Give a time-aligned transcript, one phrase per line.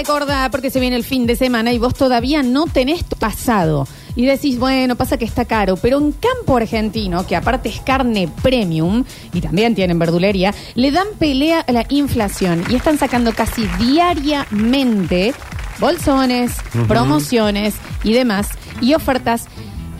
[0.00, 3.86] recordar porque se viene el fin de semana y vos todavía no tenés pasado.
[4.16, 8.28] Y decís, bueno, pasa que está caro, pero en campo argentino, que aparte es carne
[8.42, 13.66] premium y también tienen verdulería, le dan pelea a la inflación y están sacando casi
[13.78, 15.34] diariamente
[15.78, 16.52] bolsones,
[16.88, 18.48] promociones y demás
[18.80, 19.46] y ofertas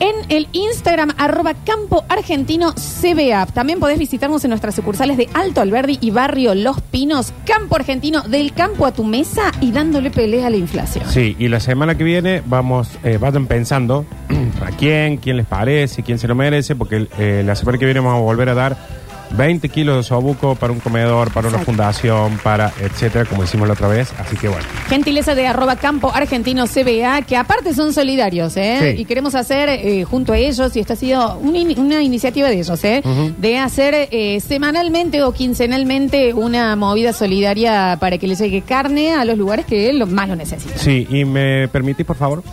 [0.01, 3.45] en el Instagram arroba Campo Argentino CBA.
[3.45, 7.31] También podés visitarnos en nuestras sucursales de Alto Alberdi y Barrio Los Pinos.
[7.45, 11.05] Campo Argentino, del campo a tu mesa y dándole pelea a la inflación.
[11.07, 14.05] Sí, y la semana que viene vamos, eh, vayan pensando
[14.65, 17.99] a quién, quién les parece, quién se lo merece, porque eh, la semana que viene
[17.99, 19.00] vamos a volver a dar
[19.35, 21.65] 20 kilos de sobuco para un comedor, para una Exacto.
[21.71, 24.11] fundación, para etcétera, como hicimos la otra vez.
[24.19, 24.63] Así que bueno.
[24.89, 28.93] Gentileza de arroba Campo Argentino CBA, que aparte son solidarios, ¿eh?
[28.95, 29.01] Sí.
[29.01, 32.49] Y queremos hacer eh, junto a ellos, y esta ha sido una, in- una iniciativa
[32.49, 33.01] de ellos, ¿eh?
[33.03, 33.33] Ujú.
[33.37, 39.25] De hacer eh, semanalmente o quincenalmente una movida solidaria para que le llegue carne a
[39.25, 40.77] los lugares que lo, más lo necesitan.
[40.77, 42.43] Sí, y me permitís, por favor,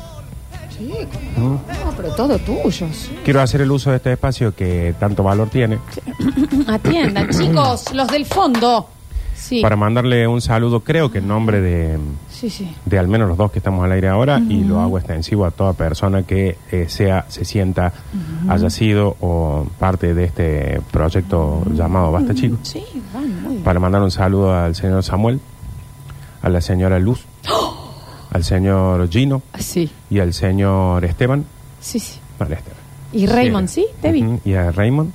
[0.78, 0.92] Sí,
[1.36, 1.60] no,
[1.96, 3.10] pero todo tuyos.
[3.24, 5.78] quiero hacer el uso de este espacio que tanto valor tiene
[6.68, 8.88] Atiendan, chicos, los del fondo.
[9.34, 9.62] Sí.
[9.62, 11.96] para mandarle un saludo, creo que en nombre de,
[12.28, 12.74] Sí, sí.
[12.84, 15.52] de al menos los dos que estamos al aire ahora, y lo hago extensivo a
[15.52, 17.92] toda persona que eh, sea, se sienta,
[18.48, 22.58] haya sido o parte de este proyecto llamado Basta Chicos.
[22.64, 22.82] Sí,
[23.14, 23.62] van muy bien.
[23.64, 25.40] Para mandar un saludo al señor Samuel,
[26.42, 27.24] a la señora Luz,
[28.30, 31.44] al señor Gino Sí, y al señor Esteban.
[31.80, 32.18] sí, sí.
[32.38, 32.78] Vale, Esteban.
[33.12, 33.86] Y Raymond, ¿sí?
[34.02, 35.12] Ujú, Y a Raymond.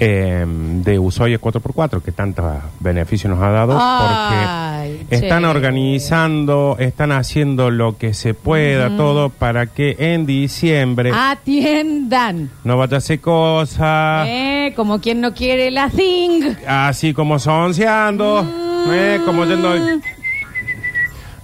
[0.00, 2.44] eh, de Ushuaia 4x4, que tantos
[2.78, 5.48] beneficios nos ha dado, Ay, porque están che.
[5.48, 12.48] organizando, están haciendo lo que se pueda, todo, para que en diciembre Atiendan.
[12.62, 16.42] no vaya a hacer cosas, Eh, como quien no quiere la thing.
[16.66, 18.46] así como sonceando,
[18.92, 19.74] eh, como yendo...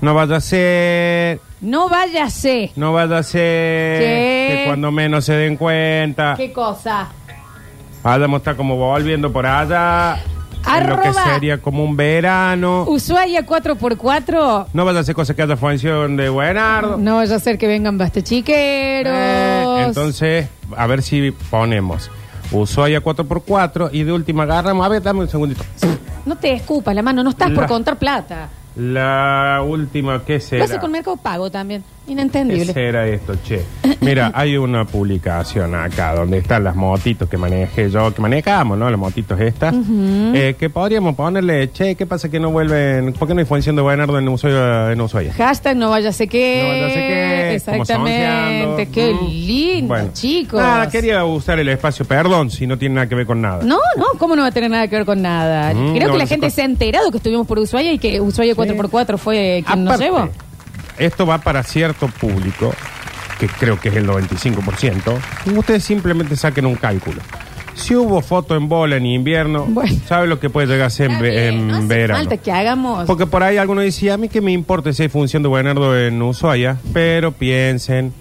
[0.04, 2.72] No vaya a ser, No váyase.
[2.76, 4.54] no vaya a ser, ¿Qué?
[4.58, 7.08] que cuando menos se den cuenta, ¿Qué cosa?
[8.02, 10.16] vayamos a estar como volviendo por allá,
[10.76, 11.24] en lo que Arroba.
[11.34, 12.84] sería como un verano.
[12.86, 14.66] Ushuaia 4x4.
[14.74, 16.96] No vaya a hacer cosas que haya función de Buenardo.
[16.98, 19.12] No vaya a ser que vengan bastechiqueros.
[19.16, 22.10] Eh, entonces, a ver si ponemos
[22.52, 24.84] Ushuaia 4x4 y de última agarramos.
[24.84, 25.62] A ver, dame un segundito.
[26.26, 28.48] No te escupas la mano, no estás por contar plata.
[28.76, 30.64] La última, ¿qué Lo será?
[30.64, 31.84] hace con Mercado Pago también.
[32.06, 32.72] ¿Qué Inentendible.
[32.72, 33.62] será esto, che?
[34.00, 38.90] Mira, hay una publicación acá donde están las motitos que manejé yo, que manejamos, ¿no?
[38.90, 39.74] Las motitos estas.
[40.34, 43.14] eh, que podríamos ponerle, che, ¿qué pasa que no vuelven?
[43.14, 44.92] ¿Por qué no hay función de Buenardo en Ushuaia?
[44.92, 45.32] En Ushuaia?
[45.32, 46.60] Hashtag no vaya a ser qué.
[46.62, 48.88] No vaya a ser qué, como Exactamente.
[48.92, 49.26] Qué Mm.
[49.28, 50.10] lindo, Bueno.
[50.12, 50.60] chicos.
[50.60, 53.62] Nada, quería usar el espacio, perdón, si no tiene nada que ver con nada.
[53.64, 55.72] No, no, ¿cómo no va a tener nada que ver con nada?
[55.72, 57.58] Mm, Creo no, que la no sé gente cómo- se ha enterado que estuvimos por
[57.58, 60.28] Ushuaia y que Ushuaia 4x4 fue quien nos Aparte, llevó.
[60.98, 62.72] Esto va para cierto público,
[63.38, 65.18] que creo que es el 95%.
[65.56, 67.20] Ustedes simplemente saquen un cálculo.
[67.74, 69.98] Si hubo foto en bola en invierno, Bueno.
[70.06, 72.20] ¿sabe lo que puede llegar a ser en, ve- en no hace verano?
[72.20, 73.04] falta que hagamos.
[73.06, 75.98] Porque por ahí alguno decía, a mí que me importa si hay función de Buenardo
[75.98, 78.12] en Ushuaia, pero piensen,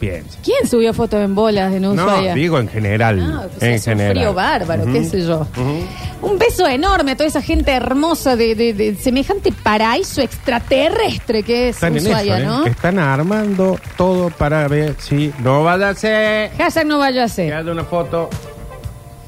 [0.00, 2.30] ¿Quién subió fotos en bolas en Ushuaia?
[2.30, 3.20] No, digo en general.
[3.20, 4.12] Ah, pues en es un general.
[4.16, 5.46] frío bárbaro, qué sé yo.
[6.22, 11.68] Un beso enorme a toda esa gente hermosa de, de- de semejante paraíso extraterrestre que
[11.68, 12.44] es Están en Ushuaia, ¿eh?
[12.44, 12.66] ¿no?
[12.66, 17.32] Están armando todo para ver si no vaya a ser Hashtag no vaya a que
[17.32, 17.54] ser.
[17.54, 18.28] haya una foto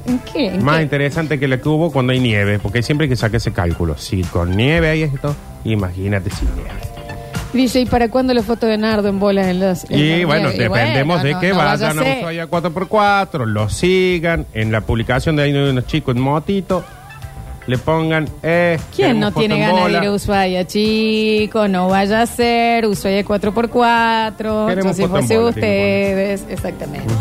[0.05, 0.47] ¿En qué?
[0.47, 0.83] ¿En más qué?
[0.83, 3.97] interesante que la que hubo cuando hay nieve, porque siempre hay que sacar ese cálculo.
[3.97, 6.71] Si con nieve hay esto, imagínate sin nieve.
[7.53, 9.89] Dice, ¿y para cuándo la foto de Nardo en bolas en las...
[9.89, 10.49] en Y la bueno?
[10.51, 12.17] Y dependemos bueno, de no- que no vaya vayan a ser.
[12.17, 16.83] Ushuaia 4x4, lo sigan, en la publicación de ahí de unos chicos en motito,
[17.67, 18.27] le pongan...
[18.41, 21.67] Eh, ¿Quién no tiene en ganas de ir a Ushuaia, chico?
[21.67, 24.67] No vaya a ser Ushuaia 4x4.
[24.67, 27.13] Queremos Yo si fuese bola, ustedes, exactamente.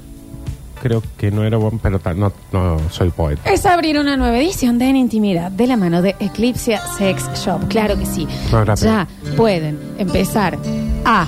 [0.82, 3.42] Creo que no era bueno, pero ta- no, no soy poeta.
[3.52, 7.68] es abrir una nueva edición de En Intimidad de la mano de Eclipse Sex Shop.
[7.68, 8.28] Claro que sí.
[8.52, 8.86] No, rápido.
[8.88, 10.58] ya pueden empezar
[11.06, 11.28] a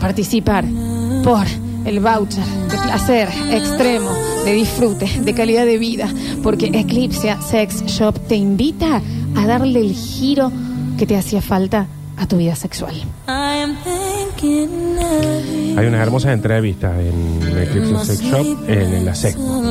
[0.00, 0.64] participar
[1.22, 1.44] por
[1.84, 4.10] el voucher de placer extremo,
[4.44, 6.08] de disfrute, de calidad de vida,
[6.42, 9.02] porque Eclipse Sex Shop te invita
[9.36, 10.50] a darle el giro
[10.98, 11.86] que te hacía falta
[12.16, 12.94] a tu vida sexual.
[13.26, 14.13] I am thinking.
[15.76, 19.62] Hay unas hermosas entrevistas en Eclipse Sex Shop, en, en la Sexpo.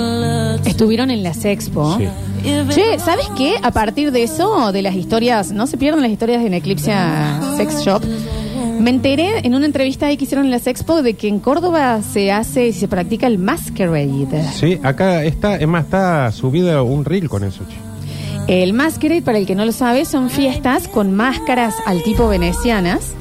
[0.65, 1.97] Estuvieron en la Sexpo.
[1.97, 2.07] Sí.
[2.69, 3.55] Che, ¿sabes qué?
[3.61, 6.91] A partir de eso, de las historias, no se pierdan las historias en Eclipse
[7.57, 8.03] Sex Shop.
[8.79, 12.01] Me enteré en una entrevista ahí que hicieron en la Sexpo de que en Córdoba
[12.01, 14.43] se hace y se practica el masquerade.
[14.53, 17.77] Sí, acá está, es más, está subido un reel con eso, che.
[18.61, 23.11] El masquerade, para el que no lo sabe, son fiestas con máscaras al tipo venecianas.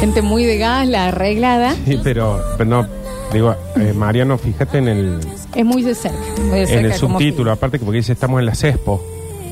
[0.00, 1.74] Gente muy de gas, la arreglada.
[1.86, 2.86] Sí, pero, pero no,
[3.32, 5.20] digo, eh, Mariano, fíjate en el,
[5.54, 6.18] Es muy de cerca.
[6.38, 9.02] muy de en el como subtítulo, aparte que porque dice estamos en la Sexpo,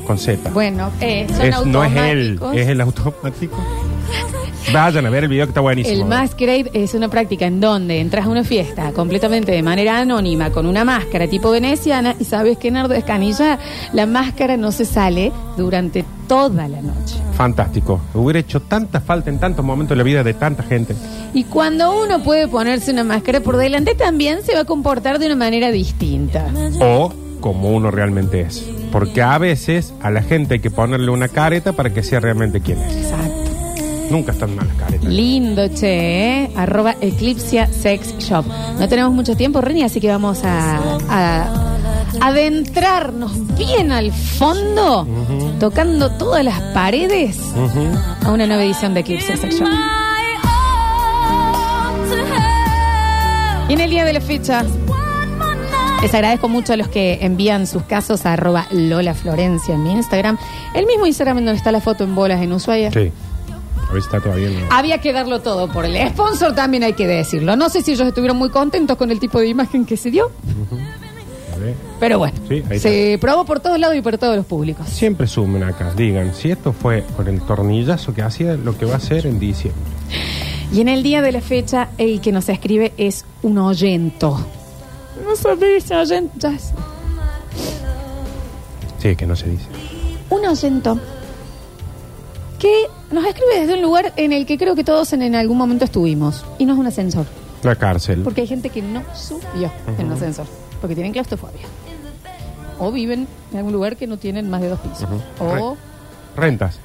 [0.07, 0.43] con Z.
[0.43, 2.57] que- Bueno, eh, son Es- no es él, automáticos.
[2.57, 3.57] es el automático.
[4.73, 6.03] Vayan a ver el video que está buenísimo.
[6.03, 10.51] El masquerade es una práctica en donde entras a una fiesta completamente de manera anónima
[10.51, 13.59] con una máscara tipo veneciana y sabes que Nardo Escanilla,
[13.93, 17.17] la máscara no se sale durante toda la noche.
[17.37, 18.01] Fantástico.
[18.15, 20.95] Hubiera hecho tanta falta en tantos momentos de la vida de tanta gente.
[21.33, 25.27] Y cuando uno puede ponerse una máscara por delante también se va a comportar de
[25.27, 26.47] una manera distinta.
[26.81, 28.65] O como uno realmente es.
[28.93, 32.61] Porque a veces a la gente hay que ponerle una careta para que sea realmente
[32.61, 32.97] quien es.
[32.97, 33.45] Exacto.
[34.11, 35.09] Nunca están mal las caretas.
[35.09, 36.51] Lindo, che, ¿eh?
[36.57, 38.45] Arroba Eclipsia Sex Shop.
[38.79, 41.74] No tenemos mucho tiempo, Reni, así que vamos a, a
[42.21, 45.07] adentrarnos bien al fondo,
[45.61, 47.39] tocando todas las paredes
[48.25, 49.69] a una nueva edición de Eclipse Sex Shop.
[49.69, 54.65] I ought to have Y en el día de la fecha,
[56.03, 59.93] les agradezco mucho a los que envían sus casos a arroba Lola Florencia en mi
[59.93, 60.37] Instagram.
[60.75, 62.91] El mismo Instagram en donde está la foto en bolas en Ushuaia.
[62.93, 63.11] Sí.
[63.89, 64.67] A ver si está todavía en...
[64.71, 67.57] Había que darlo todo por el sponsor, también hay que decirlo.
[67.57, 70.31] No sé si ellos estuvieron muy contentos con el tipo de imagen que se dio,
[71.65, 71.75] Ver.
[72.01, 74.89] pero bueno, Sí, ahí se probó por todos lados y por todos los públicos.
[74.89, 75.93] Siempre sumen acá.
[75.97, 79.39] Digan, si esto fue con el tornillazo que hacía, lo que va a ser en
[79.39, 79.83] diciembre.
[80.73, 84.39] Y en el día de la fecha, el que nos escribe es un oyento.
[85.25, 86.73] No se dice oyentas.
[88.99, 89.67] Sí, que no se dice.
[90.31, 90.99] Un oyento
[92.59, 92.73] que
[93.13, 95.85] nos escribe desde un lugar en el que creo que todos en, en algún momento
[95.85, 96.45] estuvimos.
[96.59, 97.27] Y no es un ascensor.
[97.63, 98.23] La cárcel.
[98.23, 100.47] Porque hay gente que no subió en un ascensor.
[100.85, 101.63] Porque tienen claustrofobia.
[102.79, 105.05] O viven en algún lugar que no tienen más de dos pisos.
[105.05, 105.23] Ujú.
[105.43, 105.79] O
[106.37, 106.79] Rentas.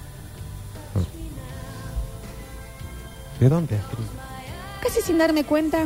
[3.41, 3.77] ¿De dónde?
[4.81, 5.85] casi sin darme cuenta,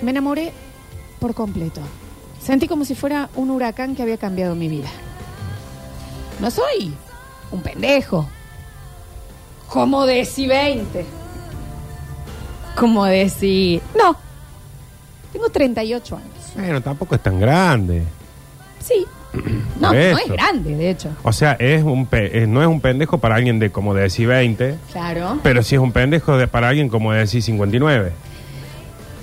[0.00, 0.54] me enamoré
[1.20, 1.82] por completo.
[2.42, 4.88] Sentí como si fuera un huracán que había cambiado mi vida.
[6.40, 6.94] No soy
[7.50, 8.26] un pendejo.
[9.68, 11.04] Como decir 20.
[12.74, 13.82] Como decir...
[13.94, 14.24] No.
[15.36, 16.28] Tengo 38 años.
[16.54, 18.02] Bueno, tampoco es tan grande.
[18.82, 19.04] Sí.
[19.78, 20.18] No, no eso.
[20.18, 21.10] es grande, de hecho.
[21.22, 24.26] O sea, es un pe- no es un pendejo para alguien de como de decir
[24.26, 25.38] 20, Claro.
[25.42, 28.12] pero sí es un pendejo de, para alguien como de decir 59.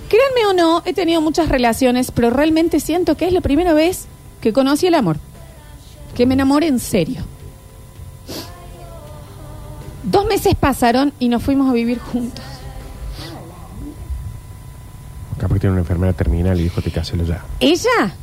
[0.09, 4.05] Créanme o no, he tenido muchas relaciones, pero realmente siento que es la primera vez
[4.41, 5.17] que conocí el amor.
[6.13, 7.21] Que me enamoré en serio.
[10.03, 12.45] Dos meses pasaron y nos fuimos a vivir juntos.
[15.43, 17.43] Capaz que tiene una enfermedad terminal y dijo, te caselo ya.
[17.59, 18.15] Ella,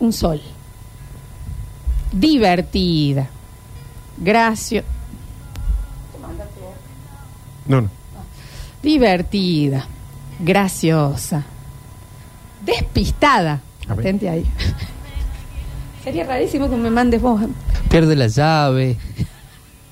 [0.00, 0.38] un sol.
[2.12, 3.26] Divertida.
[4.18, 4.86] Graciosa.
[7.66, 7.88] No, no.
[8.82, 9.86] Divertida.
[10.40, 11.42] Graciosa.
[12.66, 13.62] Despistada.
[13.88, 14.00] A ver.
[14.00, 14.44] Atente ahí.
[16.04, 17.40] Sería rarísimo que me mandes vos.
[17.88, 18.98] Pierde la llave.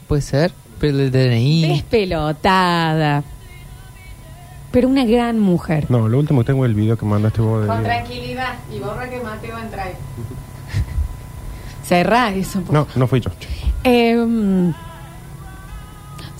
[0.09, 0.53] Puede ser.
[0.79, 1.69] Pierde el DNI.
[1.69, 3.25] Despelotada.
[4.73, 5.87] Pero una gran mujer.
[5.91, 7.69] No, lo último que tengo es el video que mandaste vos de...
[7.69, 9.93] Con tranquilidad y borra que Mateo entra ahí.
[11.85, 12.61] Cerra eso.
[12.63, 13.31] por No, no fui yo.
[13.85, 14.73] Eh,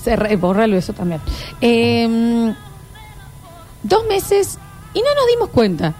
[0.03, 1.21] cerra- bórralo eso también.
[1.61, 2.53] Eh,
[3.83, 4.57] dos meses
[4.93, 5.93] y no nos dimos cuenta.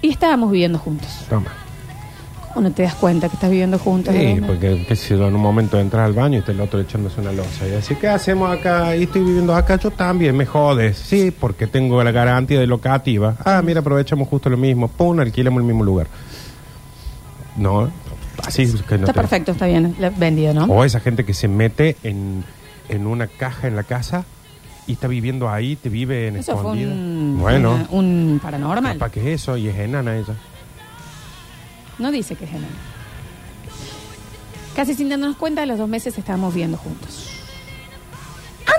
[0.00, 1.08] Y estábamos viviendo juntos.
[1.28, 1.52] Toma.
[2.54, 4.14] ¿Cómo no te das cuenta que estás viviendo juntos?
[4.14, 6.80] Sí, porque qué sé yo, en un momento entras al baño y está el otro
[6.80, 7.68] echándose una losa.
[7.68, 8.96] Y así, ¿qué hacemos acá?
[8.96, 10.96] Y estoy viviendo acá, yo también, me jodes.
[10.98, 13.36] Sí, porque tengo la garantía de locativa.
[13.44, 14.88] Ah, mira, aprovechamos justo lo mismo.
[14.88, 16.06] Pum, alquilamos el mismo lugar.
[17.56, 17.90] No,
[18.46, 19.94] así es que no Está te- perfecto, está bien.
[20.16, 20.64] Vendido, ¿no?
[20.64, 22.44] O esa gente que se mete en,
[22.88, 24.24] en una caja en la casa
[24.86, 26.92] y está viviendo ahí, te vive en Eso fue escondida.
[26.92, 28.94] un, bueno, una- un paranormal.
[28.94, 30.34] capaz que es eso y es enana ella.
[31.98, 32.66] No dice que es enano.
[34.76, 37.30] Casi sin darnos cuenta, a los dos meses estábamos viviendo juntos.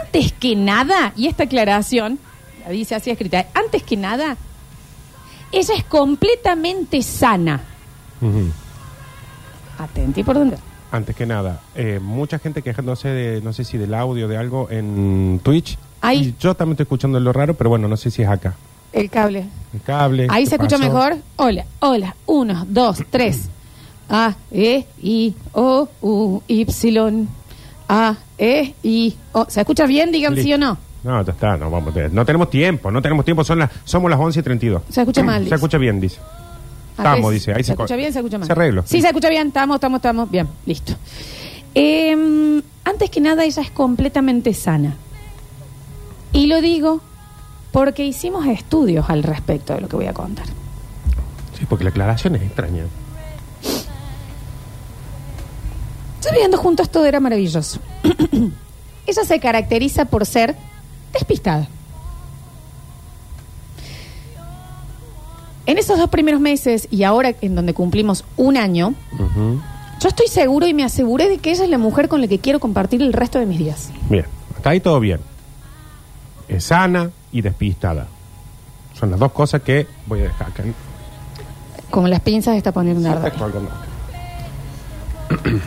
[0.02, 2.20] Antes que nada, y esta aclaración,
[2.64, 4.38] la dice así escrita, antes que nada,
[5.52, 7.62] ella es completamente sana.
[8.22, 8.52] Ujú.
[9.78, 10.58] Atenti por dónde.
[10.92, 14.70] Antes que nada, eh, mucha gente quejándose de, no sé si del audio de algo
[14.72, 15.78] en Twitch.
[16.02, 16.30] Ahí.
[16.30, 18.56] Y yo también estoy escuchando lo raro, pero bueno, no sé si es acá.
[18.94, 19.46] El cable.
[19.74, 20.28] El cable.
[20.30, 20.92] Ahí ¿qué se escucha pasó?
[20.92, 21.18] mejor.
[21.36, 22.16] Hola, hola.
[22.26, 23.50] Uno, dos, tres.
[24.10, 26.66] A, E, I, O, U, Y.
[27.88, 29.46] A, E, I, O.
[29.50, 30.12] ¿Se escucha bien?
[30.12, 30.78] Digan sí o no.
[31.04, 34.20] No, ya está, no, vamos, no tenemos tiempo, no tenemos tiempo, son las, somos las
[34.20, 34.82] 11 y 32.
[34.90, 36.18] Se escucha mal, Se escucha bien, dice.
[36.98, 38.12] Acá Estamos, es- dice, ahí ¿Se se escucha bien?
[38.12, 38.48] ¿Se escucha mal?
[38.48, 38.84] Se arreglo.
[38.86, 39.48] Sí, se escucha bien.
[39.48, 40.30] Estamos, estamos, estamos.
[40.30, 40.94] Bien, listo.
[41.74, 44.96] Eh, antes que nada, ella es completamente sana.
[46.34, 47.02] Y lo digo
[47.72, 50.46] porque hicimos estudios al respecto de lo que voy a contar.
[51.58, 52.86] Sí, porque la aclaración es extraña.
[56.22, 57.80] Ya viviendo juntos todo era maravilloso.
[59.08, 60.56] ella se caracteriza por ser
[61.14, 61.68] despistada.
[65.66, 68.96] En esos dos primeros meses y ahora en donde cumplimos un año.
[70.00, 72.40] Yo estoy seguro y me aseguré de que ella es la mujer con la que
[72.40, 73.92] quiero compartir el resto de mis días.
[74.10, 75.20] Bien, hasta ahí todo bien.
[76.48, 78.08] Es sana y despistada.
[79.00, 80.64] Son las dos cosas que voy a dejar acá.
[81.90, 83.74] Como las pinzas está poniendo un Perfecto, algo más.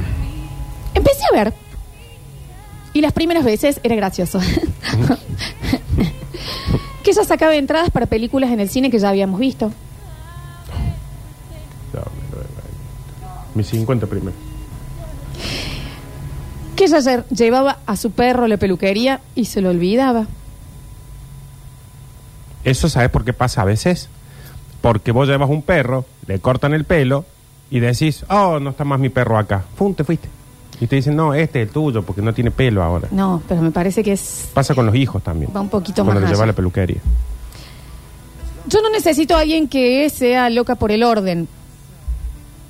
[0.94, 1.54] Empecé a ver.
[2.92, 4.38] Y las primeras veces era gracioso.
[7.02, 9.72] que ella sacaba entradas para películas en el cine que ya habíamos visto.
[13.54, 14.32] Mis 50 primero.
[16.76, 20.26] Que ella lle- llevaba a su perro a la peluquería y se lo olvidaba.
[22.64, 24.08] Eso sabes por qué pasa a veces.
[24.80, 27.24] Porque vos llevas un perro, le cortan el pelo
[27.70, 29.64] y decís, oh, no está más mi perro acá.
[29.76, 29.94] ¡Fum!
[29.94, 30.28] Te fuiste.
[30.80, 33.06] Y te dicen, no, este es el tuyo porque no tiene pelo ahora.
[33.12, 34.50] No, pero me parece que es.
[34.52, 35.52] Pasa con los hijos también.
[35.54, 37.00] Va un poquito Cuando más le lleva a la peluquería.
[38.66, 41.48] Yo no necesito a alguien que sea loca por el orden.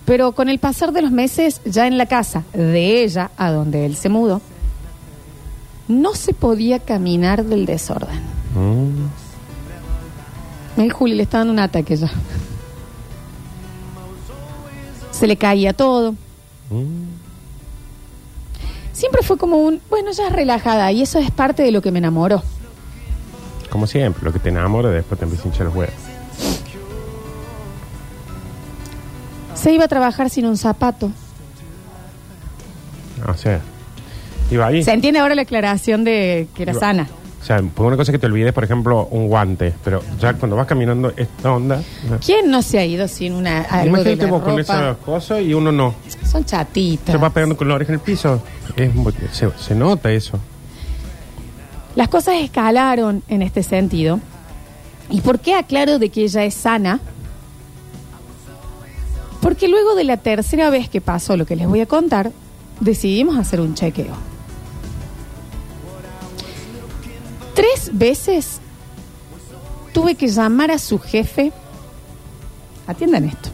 [0.05, 3.87] Pero con el pasar de los meses, ya en la casa de ella, a donde
[3.87, 4.43] él se mudó,
[5.89, 8.21] no se podía caminar del desorden.
[8.55, 9.22] Mm.
[10.77, 12.11] El Juli le está dando un ataque ya.
[15.11, 16.13] Se le caía todo.
[16.71, 17.13] Mm.
[18.93, 21.91] Siempre fue como un, bueno, ya es relajada y eso es parte de lo que
[21.93, 22.43] me enamoró.
[23.71, 25.95] Como siempre, lo que te enamora después te empieza a hinchar los huevos.
[29.55, 31.11] Se iba a trabajar sin un zapato.
[33.29, 33.61] O sea,
[34.51, 34.83] iba ahí.
[34.83, 37.09] Se entiende ahora la aclaración de que era Iba- sana.
[37.43, 39.75] O sea, por una cosa que te olvides, por ejemplo, un guante.
[39.83, 41.83] Pero ya cuando vas caminando esta onda.
[42.25, 44.61] ¿Quién no se ha ido sin una algo de Imagínate la vos con ropa?
[44.63, 45.93] esas cosas y uno no.
[46.25, 47.21] Son Se chatitas.
[47.21, 48.41] va pegando con la oreja en el piso.
[48.77, 50.39] Es muy- se, se nota eso.
[51.97, 54.21] Las cosas escalaron en este sentido.
[55.11, 57.01] ¿Y por qué aclaro de que ella es sana?
[59.41, 62.31] Porque luego de la tercera vez que pasó lo que les voy a contar,
[62.81, 64.15] decidimos hacer un chequeo.
[67.93, 68.61] Veces
[69.93, 71.53] tuve que llamar a su jefe.
[72.87, 73.51] Atiendan esto.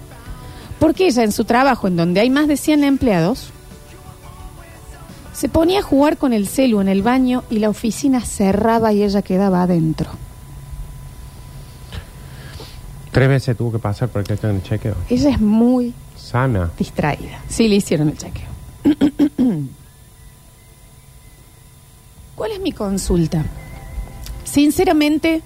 [0.78, 3.50] Porque ella en su trabajo, en donde hay más de 100 empleados,
[5.33, 9.02] se ponía a jugar con el celu en el baño y la oficina cerraba y
[9.02, 10.11] ella quedaba adentro.
[13.12, 14.95] Tres veces tuvo que pasar para que el chequeo.
[15.09, 16.71] Ella es muy Sana.
[16.78, 17.40] distraída.
[17.49, 18.49] Sí, le hicieron el chequeo.
[22.37, 23.45] ¿Cuál es mi consulta?
[24.50, 25.43] Sinceramente,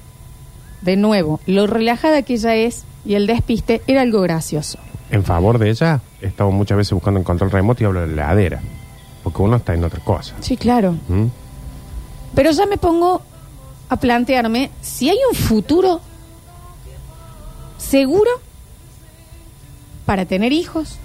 [0.80, 4.78] de nuevo, lo relajada que ella es y el despiste era algo gracioso.
[5.10, 8.06] En favor de ella, he estado muchas veces buscando en control remoto y hablo de
[8.06, 8.62] la heladera.
[9.24, 10.34] Porque uno está en otra cosa.
[10.40, 10.92] Sí, claro.
[11.08, 11.26] ¿Mm?
[12.34, 13.22] Pero ya me pongo
[13.88, 16.00] a plantearme si hay un futuro
[17.76, 18.30] seguro
[20.06, 20.98] para tener hijos,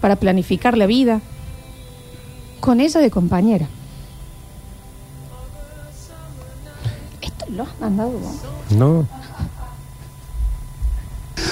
[0.00, 1.20] para planificar la vida,
[2.58, 3.68] con ella de compañera.
[7.84, 8.34] Has mandado vos?
[8.70, 9.06] No,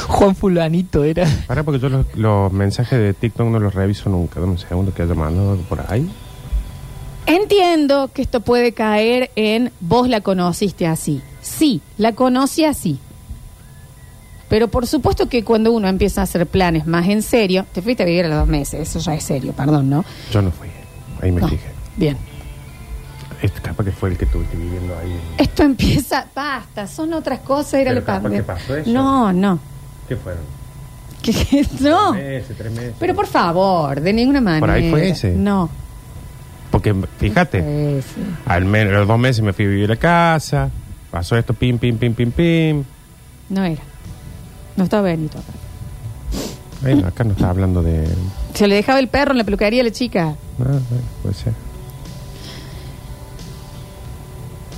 [0.09, 1.27] Juan Fulanito era.
[1.47, 4.41] para porque yo los, los mensajes de TikTok no los reviso nunca.
[4.41, 6.11] Dame un segundo que haya mandado por ahí.
[7.27, 11.23] Entiendo que esto puede caer en vos la conociste así.
[11.41, 12.99] Sí, la conocí así.
[14.49, 18.03] Pero por supuesto que cuando uno empieza a hacer planes más en serio, te fuiste
[18.03, 20.05] a vivir a los dos meses, eso ya es serio, perdón, ¿no?
[20.31, 20.69] Yo no fui.
[21.23, 21.49] Ahí me No.
[21.49, 21.71] fijé.
[21.97, 22.17] Bien.
[23.43, 25.21] Este capaz que fue el que estuviste viviendo ahí.
[25.37, 28.39] Esto empieza, basta, son otras cosas, era Pero la capaz pandemia.
[28.39, 28.91] que pasó eso.
[28.91, 29.59] No, no.
[30.09, 30.43] ¿Qué fueron?
[31.23, 32.13] Que- que- no.
[32.13, 32.95] Tres meses, tres meses.
[32.99, 34.61] Pero por favor, de ninguna manera.
[34.61, 35.33] Por ahí fue ese.
[35.35, 35.69] No.
[36.71, 38.23] Porque fíjate, sí.
[38.47, 40.71] al menos los dos meses me fui a vivir a casa.
[41.11, 42.85] Pasó esto, pim, pim, pim, pim, pim.
[43.51, 43.83] No era.
[44.77, 45.53] No estaba Benito acá.
[46.85, 48.09] Ay, no, acá no está hablando de.
[48.55, 50.35] Se le dejaba el perro en la peluquería a la chica.
[50.59, 50.81] No, bueno,
[51.23, 51.53] puede ser.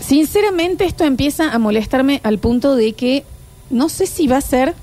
[0.07, 3.25] Sinceramente esto empieza a molestarme al punto de que
[3.71, 4.75] no sé si va a ser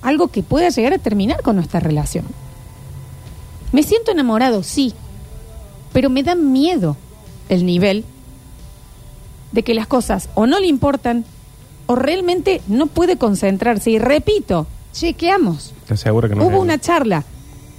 [0.00, 2.24] algo que pueda llegar a terminar con nuestra relación.
[3.72, 4.94] Me siento enamorado, sí,
[5.92, 6.96] pero me da miedo
[7.50, 8.04] el nivel
[9.52, 11.26] de que las cosas o no le importan
[11.86, 13.90] o realmente no puede concentrarse.
[13.90, 15.74] Y repito, chequeamos.
[15.86, 17.24] ¿Te aseguro que no Hubo una charla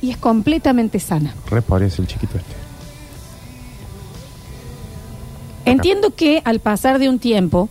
[0.04, 1.34] y es completamente sana.
[1.50, 2.61] Re parece el chiquito este.
[5.66, 7.70] Entiendo que al pasar de un tiempo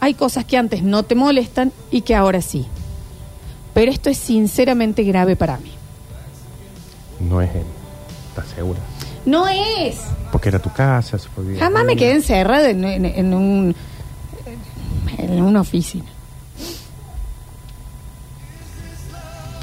[0.00, 2.66] hay cosas que antes no te molestan y que ahora sí.
[3.74, 5.72] Pero esto es sinceramente grave para mí.
[7.20, 7.64] No es él.
[8.30, 8.80] ¿Estás segura?
[9.24, 9.96] No es.
[10.32, 13.34] Porque era tu casa, se fue a vivir Jamás me quedé encerrada en, en- en
[13.34, 13.76] un
[15.18, 16.04] en una oficina.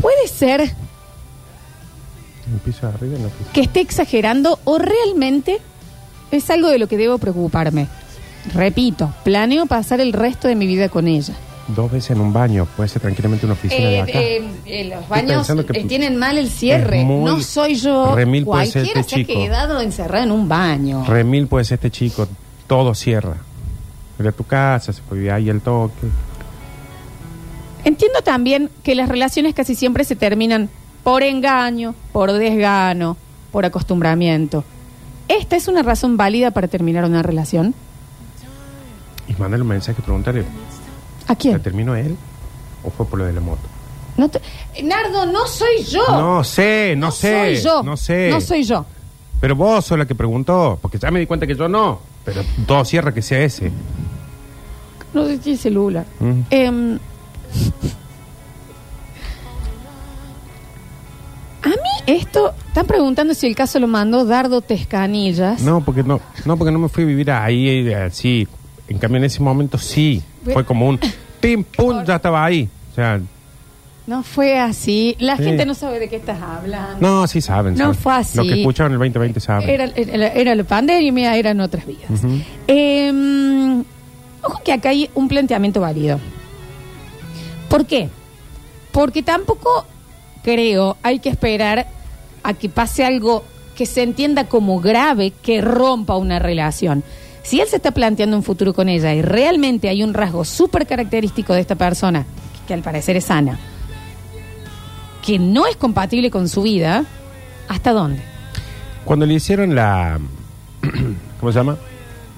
[0.01, 3.51] Puede ser En el piso de arriba en la oficina.
[3.53, 5.59] que esté exagerando o realmente
[6.31, 7.87] es algo de lo que debo preocuparme.
[8.53, 11.33] Repito, planeo pasar el resto de mi vida con ella.
[11.67, 12.67] Dos veces en un baño.
[12.75, 14.11] Puede ser tranquilamente una oficina de Eh, acá.
[14.21, 17.01] eh, eh, los baños pensando que eh, tienen mal el cierre.
[17.01, 18.15] es muy- No soy yo.
[18.15, 19.39] remil puede ser Cualquiera este se ha chico.
[19.39, 21.05] quedado encerrado en un baño.
[21.07, 22.27] Remil puede ser este chico.
[22.65, 23.35] Todo cierra.
[24.17, 26.07] Era tu casa, se fue a vivir ahí el toque.
[27.85, 30.69] Entiendo también que las relaciones casi siempre se terminan
[31.03, 33.15] por engaño, por desgano,
[33.51, 34.63] por acostumbramiento.
[35.29, 37.73] ¿Esta es una razón válida para terminar una relación?
[39.27, 40.41] Y mándale un mensaje, preguntarle.
[40.41, 41.61] ¿A ¿La quién?
[41.61, 42.17] terminó él?
[42.83, 43.61] ¿O fue por lo de la moto?
[44.17, 44.41] No te-
[44.83, 46.01] Nardo, no soy yo.
[46.09, 47.55] No sé, no, sé.
[47.55, 47.83] soy yo.
[47.83, 48.29] No sé.
[48.31, 48.85] No soy yo.
[49.39, 50.77] Pero vos sos la que preguntó.
[50.81, 51.99] Porque ya me di cuenta que yo no.
[52.25, 53.71] Pero todo cierra que sea ese.
[55.13, 56.05] No sé si es celular.
[56.19, 56.41] Mm.
[56.49, 56.99] Em,
[61.61, 61.75] a mí
[62.07, 65.61] esto, están preguntando si el caso lo mandó Dardo Tescanillas.
[65.63, 68.47] No, porque no, no, porque no me fui a vivir ahí eh, así.
[68.87, 70.23] En cambio, en ese momento sí.
[70.45, 70.97] Fue como un
[71.41, 72.69] pim, pum, ya estaba ahí.
[72.91, 73.19] O sea,
[74.07, 75.17] No fue así.
[75.19, 75.43] La Sí.
[75.43, 77.05] gente no sabe de qué estás hablando.
[77.05, 77.73] no, sí saben.
[77.73, 77.95] No saben.
[77.95, 78.37] fue así.
[78.37, 79.69] Lo que escucharon el 2020 saben.
[79.69, 82.09] Era, era, era la pandemia, eran otras vidas.
[82.09, 82.29] Ujú.
[82.67, 83.83] Em,
[84.41, 86.17] ojo que acá hay un planteamiento válido.
[87.67, 88.09] ¿Por qué?
[88.93, 89.85] Porque tampoco
[90.43, 91.98] creo hay que esperar
[92.43, 93.43] a que pase algo
[93.75, 97.03] que se entienda como grave que rompa una relación.
[97.43, 100.85] Si él se está planteando un futuro con ella y realmente hay un rasgo súper
[100.85, 102.25] característico de esta persona,
[102.67, 103.57] que al parecer es sana,
[105.25, 107.05] que no es compatible con su vida,
[107.67, 108.21] ¿hasta dónde?
[109.05, 110.19] Cuando le hicieron la.
[111.39, 111.77] ¿Cómo se llama?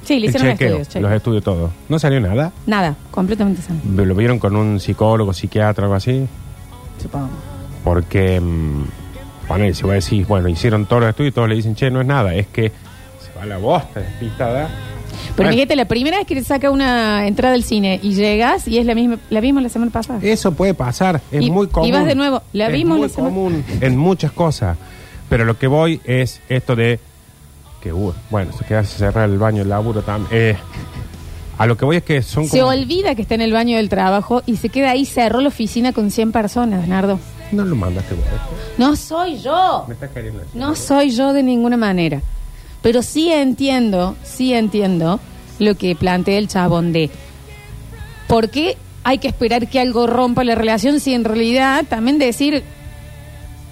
[0.03, 0.87] Sí, le hicieron chequeo, estudios.
[0.87, 1.01] chequeo.
[1.01, 1.71] los estudios todos.
[1.89, 2.51] ¿No salió nada?
[2.65, 6.27] Nada, completamente sano, ¿Lo vieron con un psicólogo, psiquiatra, algo así?
[7.01, 7.29] supongo.
[7.83, 8.83] Porque, mm,
[9.51, 11.99] ponele, si vos decís, bueno, hicieron todos los estudios y todos le dicen, che, no
[12.01, 14.69] es nada, es que se va la bosta despistada.
[15.35, 18.67] Pero Bueno, fíjate, la primera vez que te saca una entrada al cine y llegas
[18.67, 20.19] y es la misma, la vimos la semana pasada.
[20.21, 21.91] Eso puede pasar, es Y- muy y común.
[21.91, 24.77] vas de nuevo, la es vimos muy la semana- común en muchas cosas.
[25.29, 26.99] Pero lo que voy es esto de
[27.81, 30.29] que, uh, bueno, se queda cerrar el baño, el laburo también.
[30.31, 30.55] Eh,
[31.57, 32.71] a lo que voy es que son Se como...
[32.71, 35.91] olvida que está en el baño del trabajo y se queda ahí, cerró la oficina
[35.93, 37.19] con 100 personas, Nardo.
[37.51, 38.25] No lo mandaste vos.
[38.77, 39.85] No soy yo.
[39.87, 40.55] Me estás queriendo decir.
[40.59, 42.21] No soy yo de ninguna manera.
[42.81, 45.19] Pero sí entiendo, sí entiendo
[45.59, 47.09] lo que plantea el chabón de
[48.27, 52.63] por qué hay que esperar que algo rompa la relación si en realidad también decir,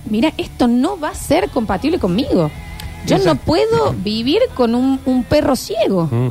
[0.09, 2.51] mira, esto no va a ser compatible conmigo.
[3.07, 6.07] Yo no puedo vivir con un, un perro ciego.
[6.11, 6.29] Mm.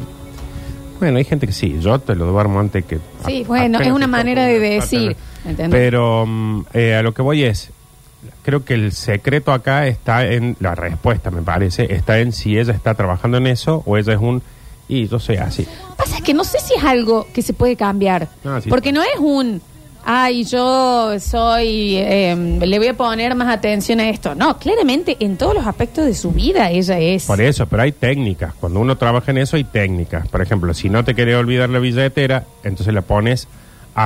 [1.01, 2.99] Bueno, hay gente que sí, yo te lo duermo antes que...
[3.25, 5.17] Sí, a- bueno, apenas es una te manera toco de una decir,
[5.71, 7.71] Pero mm, eh, a lo que voy es,
[8.43, 12.73] creo que el secreto acá está en, la respuesta me parece, está en si ella
[12.73, 14.43] está trabajando en eso o ella es un...
[14.91, 15.67] Y yo soy así.
[15.99, 18.27] Pasa que no sé si es algo que se puede cambiar.
[18.63, 18.71] Sí.
[18.71, 19.61] porque no es un,
[20.11, 24.35] ay, yo soy, eh, le voy a poner más atención a esto.
[24.35, 27.27] No, claramente en todos los aspectos de su vida ella es.
[27.27, 28.55] Por eso, pero hay técnicas.
[28.55, 30.27] Cuando uno trabaja en eso hay técnicas.
[30.29, 33.49] Por ejemplo, si no te querés olvidar la billetera, entonces la pones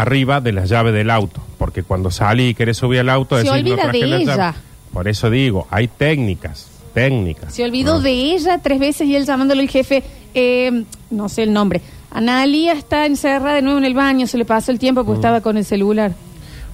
[0.00, 1.40] arriba de las llaves del auto.
[1.59, 3.37] Porque cuando salí y querés subir al auto...
[3.37, 4.37] Se decís, olvida traje de ella.
[4.37, 4.61] llaves".
[4.92, 7.55] Por eso digo, hay técnicas, técnicas.
[7.55, 8.00] Se olvidó ¿no?
[8.00, 10.02] de ella tres veces y él llamándole el jefe,
[10.35, 11.81] eh, no sé el nombre.
[12.11, 15.07] Analía está encerrada de nuevo en el baño, se le pasó el tiempo Mm.
[15.07, 16.12] porque estaba con el celular.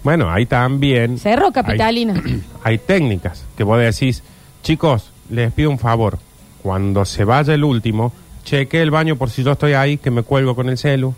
[0.02, 1.18] Bueno, hay también...
[1.18, 2.14] Cerro Capitalina.
[2.24, 4.22] Hay, hay técnicas que vos decís,
[4.62, 6.18] chicos, les pido un favor.
[6.62, 8.12] Cuando se vaya el último,
[8.44, 11.14] cheque el baño por si yo estoy ahí, que me cuelgo con el celu.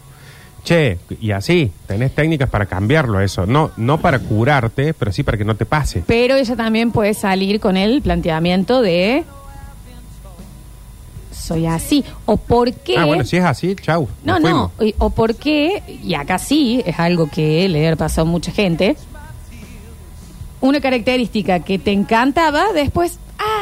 [0.64, 3.46] Che, y así, tenés técnicas para cambiarlo eso.
[3.46, 6.02] No, no para curarte, pero sí para que no te pase.
[6.06, 9.24] Pero ella también puede salir con el planteamiento de
[11.32, 12.04] soy así.
[12.26, 12.96] O por qué.
[12.98, 14.08] Ah, bueno, si es así, chau.
[14.24, 14.70] no, no.
[14.80, 18.52] y- O por qué, y acá sí, es algo que le ha pasado a mucha
[18.52, 18.96] gente.
[20.60, 23.18] Una característica que te encantaba, después,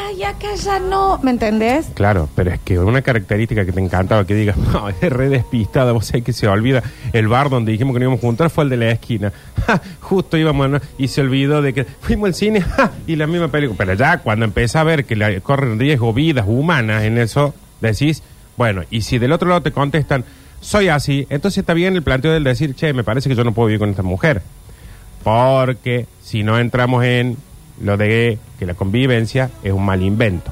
[0.08, 1.18] ay, acá ya no.
[1.22, 1.90] ¿Me entendés?
[1.94, 5.92] Claro, pero es que una característica que te encantaba que digas, no, es re despistada,
[5.92, 6.82] vos sabés que se olvida.
[7.12, 9.32] El bar donde dijimos que nos íbamos a juntar fue el de la esquina.
[10.00, 10.80] Justo íbamos ¿no?
[10.96, 12.64] y se olvidó de que fuimos al cine
[13.06, 13.76] y la misma película.
[13.78, 18.22] Pero ya cuando empecé a ver que corren riesgo vidas humanas en eso, decís,
[18.56, 20.24] bueno, y si del otro lado te contestan,
[20.60, 23.52] soy así, entonces está bien el planteo del decir, che, me parece que yo no
[23.52, 24.42] puedo vivir con esta mujer.
[25.22, 27.36] Porque si no entramos en
[27.82, 30.50] lo de que la convivencia es un mal invento.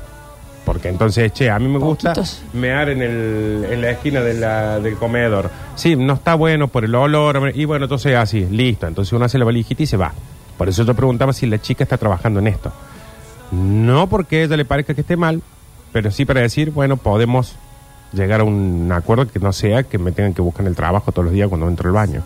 [0.65, 2.43] Porque entonces, che, a mí me gusta Poquitos.
[2.53, 5.49] mear en, el, en la esquina de la- del comedor.
[5.77, 7.53] Sí, no está bueno por el olor.
[7.55, 8.87] Y bueno, entonces así, listo.
[8.89, 10.13] Entonces uno hace la valijita y se va.
[10.59, 12.73] Por eso yo preguntaba si la chica está trabajando en esto.
[13.53, 15.41] No porque a ella le parezca que esté mal,
[15.93, 17.55] pero sí para decir, bueno, podemos
[18.13, 21.27] llegar a un acuerdo que no sea que me tengan que buscar el trabajo todos
[21.27, 22.23] los días cuando entro al baño.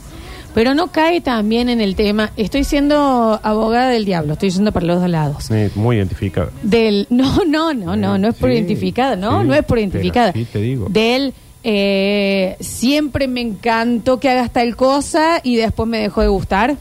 [0.54, 2.32] Pero no cae también en el tema.
[2.36, 5.44] Estoy siendo abogada del diablo, estoy yendo para los dos lados.
[5.44, 6.50] Sí, muy identificado.
[6.62, 7.06] Del.
[7.10, 10.32] No, no, no, no, no es por Sí, identificada, no, sí, no es por identificada.
[10.32, 10.86] sí te digo.
[10.90, 11.32] Del.
[11.62, 16.76] eh, siempre me encantó que hagas tal cosa y después me dejó de gustar.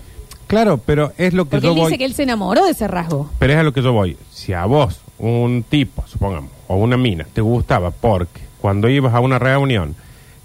[0.48, 1.86] Claro, pero es lo que Porque yo él voy.
[1.92, 3.30] dice que él se enamoró de ese rasgo.
[3.38, 4.18] Pero es a lo que yo voy.
[4.34, 9.20] Si a vos, un tipo, supongamos, o una mina, te gustaba porque cuando ibas a
[9.20, 9.96] una reunión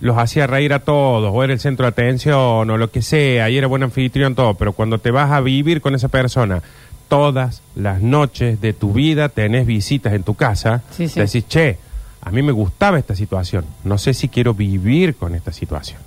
[0.05, 3.49] los hacía reír a todos, o era el centro de atención, o lo que sea,
[3.49, 6.63] y era buen anfitrión, todo, pero cuando te vas a vivir con esa persona,
[7.09, 11.19] todas las noches de tu vida tenés visitas en tu casa, Sí, sí.
[11.21, 11.79] decís, che,
[12.21, 16.01] a mí me gustaba esta situación, no sé si quiero vivir con esta situación.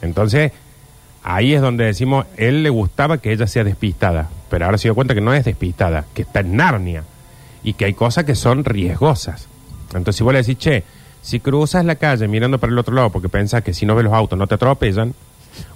[0.00, 0.52] Entonces,
[1.22, 4.94] ahí es donde decimos, él le gustaba que ella sea despistada, pero ahora se dio
[4.94, 7.04] cuenta que no es despistada, que está en Narnia
[7.62, 9.48] y que hay cosas que son riesgosas.
[9.88, 10.82] Entonces, si vos le decís, che,
[11.22, 14.04] si cruzas la calle mirando para el otro lado porque pensás que si no ves
[14.04, 15.14] los autos no te atropellan,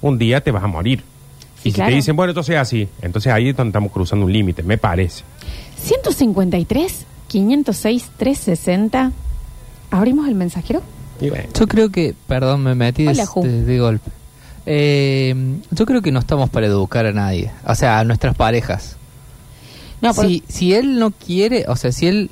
[0.02, 1.02] un día te vas a morir.
[1.62, 1.90] Sí, y si claro.
[1.90, 5.24] te dicen, bueno, entonces así, entonces ahí es donde estamos cruzando un límite, me parece.
[5.82, 9.12] 153, 506, 360.
[9.90, 10.82] ¿Abrimos el mensajero?
[11.20, 13.42] Bueno, Yo creo que, perdón, me metí de, Hola, Ju.
[13.42, 14.10] de- de golpe.
[14.66, 15.34] Eh,
[15.70, 18.96] yo creo que no estamos para educar a nadie, o sea, a nuestras parejas.
[20.02, 22.30] No, por- si, si él no quiere, o sea, si él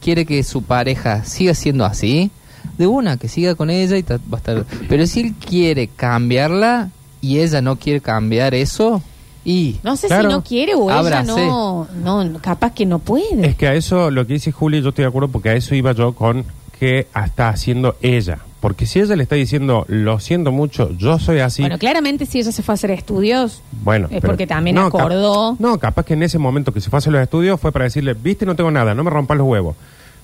[0.00, 2.30] quiere que su pareja siga siendo así,
[2.78, 4.64] de una, que siga con ella y va a estar.
[4.88, 9.02] Pero si él quiere cambiarla y ella no quiere cambiar eso,
[9.44, 9.76] y.
[9.82, 10.28] no sé claro.
[10.28, 11.32] si no quiere o Ábrase.
[11.32, 13.46] ella no, no, capaz que no puede.
[13.46, 15.74] Es que a eso, lo que dice Juli, yo estoy de acuerdo porque a eso
[15.74, 16.44] iba yo con
[16.78, 18.38] que está haciendo ella.
[18.62, 21.62] Porque si ella le está diciendo, lo siento mucho, yo soy así.
[21.62, 25.56] Bueno, claramente si ella se fue a hacer estudios, Bueno, Es porque también acordó.
[25.58, 27.86] no, capaz que en ese momento que se fue a hacer los estudios fue para
[27.86, 29.74] decirle, viste, no tengo nada, no me rompas los huevos.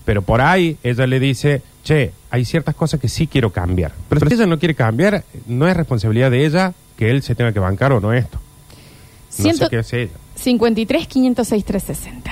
[0.04, 3.92] Pero por ahí ella le dice, che, hay ciertas cosas que sí quiero cambiar.
[4.10, 7.52] Pero si ella no quiere cambiar, no es responsabilidad de ella que él se tenga
[7.52, 8.38] que bancar o no esto.
[9.38, 10.12] No Ciento- sé qué hace ella.
[10.34, 12.30] 53 506 360.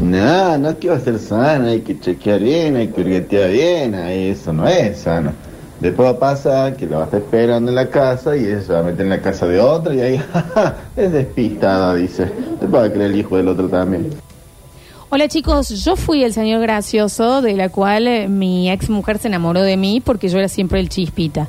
[0.00, 3.50] No, no es que va a ser sano, hay que chequear bien, hay que hurguetear
[3.50, 5.32] bien, ahí eso no es sano.
[5.80, 8.62] Después va a pasar que lo va a estar esperando en la casa y ella
[8.62, 10.22] se va a meter en la casa de otra y ahí,
[10.96, 12.24] es despistada, dice.
[12.60, 14.10] Después va a creer el hijo del otro también.
[15.14, 19.28] Hola chicos, yo fui el señor gracioso de la cual eh, mi ex mujer se
[19.28, 21.46] enamoró de mí porque yo era siempre el chispita.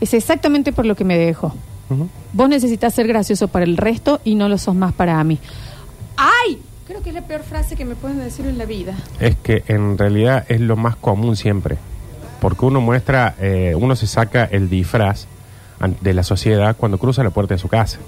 [0.00, 1.48] Es exactamente por lo que me dejó.
[1.90, 2.08] Ujú.
[2.32, 5.38] Vos necesitas ser gracioso para el resto y no lo sos más para mí.
[6.16, 6.60] ¡Ay!
[6.86, 8.94] Creo que es la peor frase que me pueden decir en la vida.
[9.20, 11.76] Es que en realidad es lo más común siempre.
[12.40, 15.26] porque uno muestra, eh, uno se saca el disfraz
[15.78, 17.98] an- de la sociedad cuando cruza la puerta de su casa.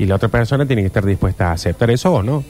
[0.00, 2.42] Y la otra persona tiene que estar dispuesta a aceptar eso o no.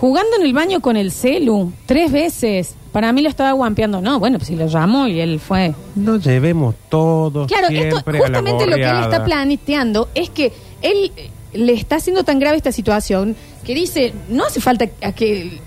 [0.00, 2.74] Jugando en el baño con el celu, tres veces.
[2.90, 4.00] Para mí lo estaba guampeando.
[4.00, 5.74] No, bueno, pues si lo llamó y él fue.
[5.94, 9.24] No llevemos todos Claro, esto siempre a la justamente lo que él está gorreada.
[9.24, 14.44] planteando es que él eh, le está haciendo tan grave esta situación que dice, no
[14.46, 15.60] hace falta a que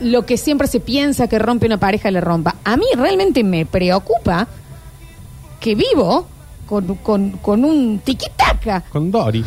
[0.00, 2.56] lo que siempre se piensa que rompe una pareja le rompa.
[2.64, 4.46] A mí realmente me preocupa
[5.58, 6.26] que vivo
[6.66, 8.82] con, con, con un tiquitaca.
[8.90, 9.44] Con Dori.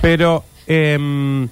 [0.00, 1.44] Pero, em,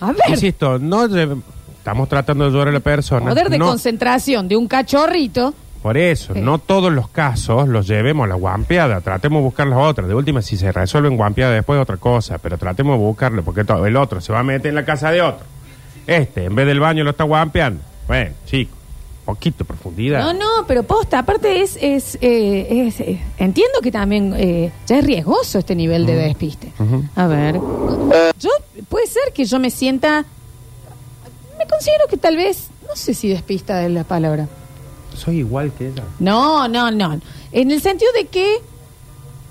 [0.00, 1.40] A ver, insisto, no lle-
[1.84, 3.28] estamos tratando de ayudar a la persona.
[3.28, 5.52] poder de no- concentración de un cachorrito.
[5.82, 6.40] Por eso, Sí.
[6.40, 10.08] no todos los casos los llevemos a la guampeada, tratemos de buscar las otras.
[10.08, 13.64] De última, si se resuelve en guampeada después otra cosa, pero tratemos de buscarlo, porque
[13.64, 15.44] to- el otro se va a meter en la casa de otro.
[16.06, 17.82] Este, en vez del baño, lo está guampeando.
[18.06, 18.74] Bueno, chico,
[19.26, 20.20] poquito de profundidad.
[20.20, 24.98] No, no, pero posta, aparte es, es, eh, es, eh, entiendo que también eh, ya
[25.00, 26.72] es riesgoso este nivel de despiste.
[27.14, 27.56] A ver,
[28.40, 28.50] yo,
[28.88, 30.24] puede ser que yo me sienta,
[31.64, 34.46] me considero que tal vez, no sé si despista de la palabra.
[35.16, 36.02] Soy igual que ella.
[36.18, 37.18] No, no, no,
[37.52, 38.56] en el sentido de que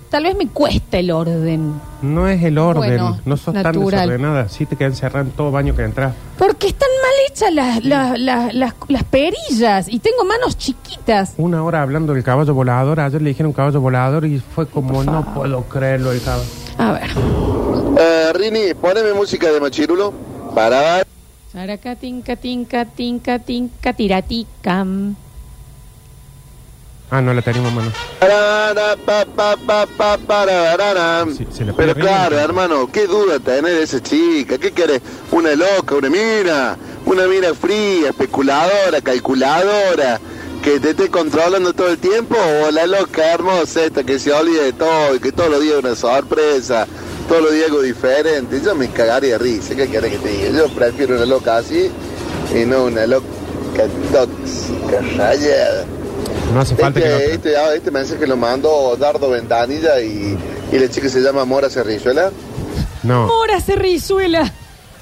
[0.10, 1.74] tal vez me cuesta el orden,
[2.04, 4.48] No es el orden, Bueno, no sos tan desordenada.
[4.50, 6.14] Sí te quedan encerrada en todo baño que entras.
[6.38, 11.34] porque están mal hechas las, las, las, las, las perillas y tengo manos chiquitas.
[11.38, 15.34] Una hora hablando del caballo volador, ayer le dijeron caballo volador y fue como, no
[15.34, 16.50] puedo creerlo el caballo.
[16.78, 17.10] A ver.
[17.98, 20.14] Eh, Rini, poneme música de Machirulo
[20.54, 21.04] para
[21.54, 25.16] Saracatinca, tinca, tinca, tinca, tiraticam.
[27.12, 27.92] Ah, no la tenemos, mano.
[31.38, 34.58] Sí, se Pero claro, hermano, qué duda tener esa chica.
[34.58, 35.04] ¿Qué querés?
[35.32, 36.76] ¿Una loca, una mina?
[37.06, 40.20] Una mina fría, especuladora, calculadora,
[40.64, 42.36] que te esté controlando todo el tiempo?
[42.66, 45.76] ¿O la loca hermosa esta que se olvida de todo y que todos los días
[45.76, 46.88] es una sorpresa?
[47.28, 48.62] Todos los días algo diferente.
[48.64, 49.76] Yo me cagaría de risa.
[49.76, 50.50] ¿Qué querés que te diga?
[50.52, 51.90] Yo prefiero una loca así
[52.56, 53.28] y no una loca
[54.12, 55.86] tóxica, rayada.
[56.54, 60.38] No hace falta que Este, lo- este, ah, este mensaje lo mandó Dardo Ventanilla y,
[60.72, 62.32] y la chica se llama Mora Cerrizuela.
[63.02, 64.52] No, Mora Cerrizuela.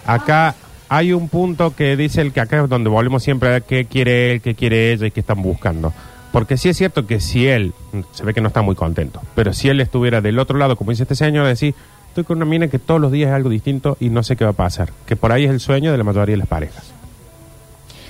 [0.05, 0.55] acá
[0.87, 3.85] hay un punto que dice el que acá es donde volvemos siempre a ver qué
[3.85, 5.93] quiere él, qué quiere ella y qué están buscando.
[6.31, 7.73] Porque sí es cierto que si él,
[8.13, 10.91] se ve que no está muy contento, pero si él estuviera del otro lado, como
[10.91, 11.75] dice este señor, decir,
[12.11, 14.43] estoy con una mina que todos los días es algo distinto y no sé qué
[14.43, 14.91] va a pasar.
[15.05, 16.83] Que por ahí es el sueño de la mayoría de las parejas.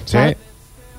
[0.05, 0.17] ¿Sí?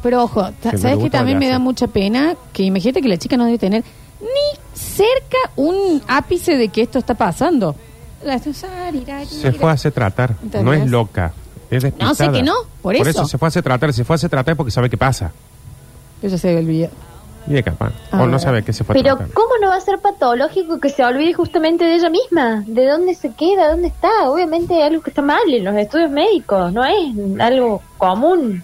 [0.03, 2.35] Pero ojo, ta- Que me ¿sabes que gusta también me da mucha pena?
[2.53, 3.83] Que imagínate que la chica no debe tener
[4.21, 7.75] ni cerca un ápice de que esto está pasando.
[8.25, 8.53] La- Se
[9.53, 11.33] fue a hacer tratar, no es loca,
[11.71, 12.09] es despistada.
[12.11, 13.27] No, sé que no, por eso.
[13.27, 15.33] se fue a hacer tratar, se fue a hacer tratar porque sabe qué pasa.
[16.23, 16.89] Ella se olvida.
[17.47, 17.93] Y de capaz.
[18.11, 19.17] A o no sabe qué se fue Pero.
[19.35, 22.63] ¿cómo no va a ser patológico que se olvide justamente de ella misma?
[22.67, 23.71] ¿De dónde se queda?
[23.71, 24.09] ¿Dónde está?
[24.27, 28.63] Obviamente hay algo que está mal en los estudios médicos, no es algo común.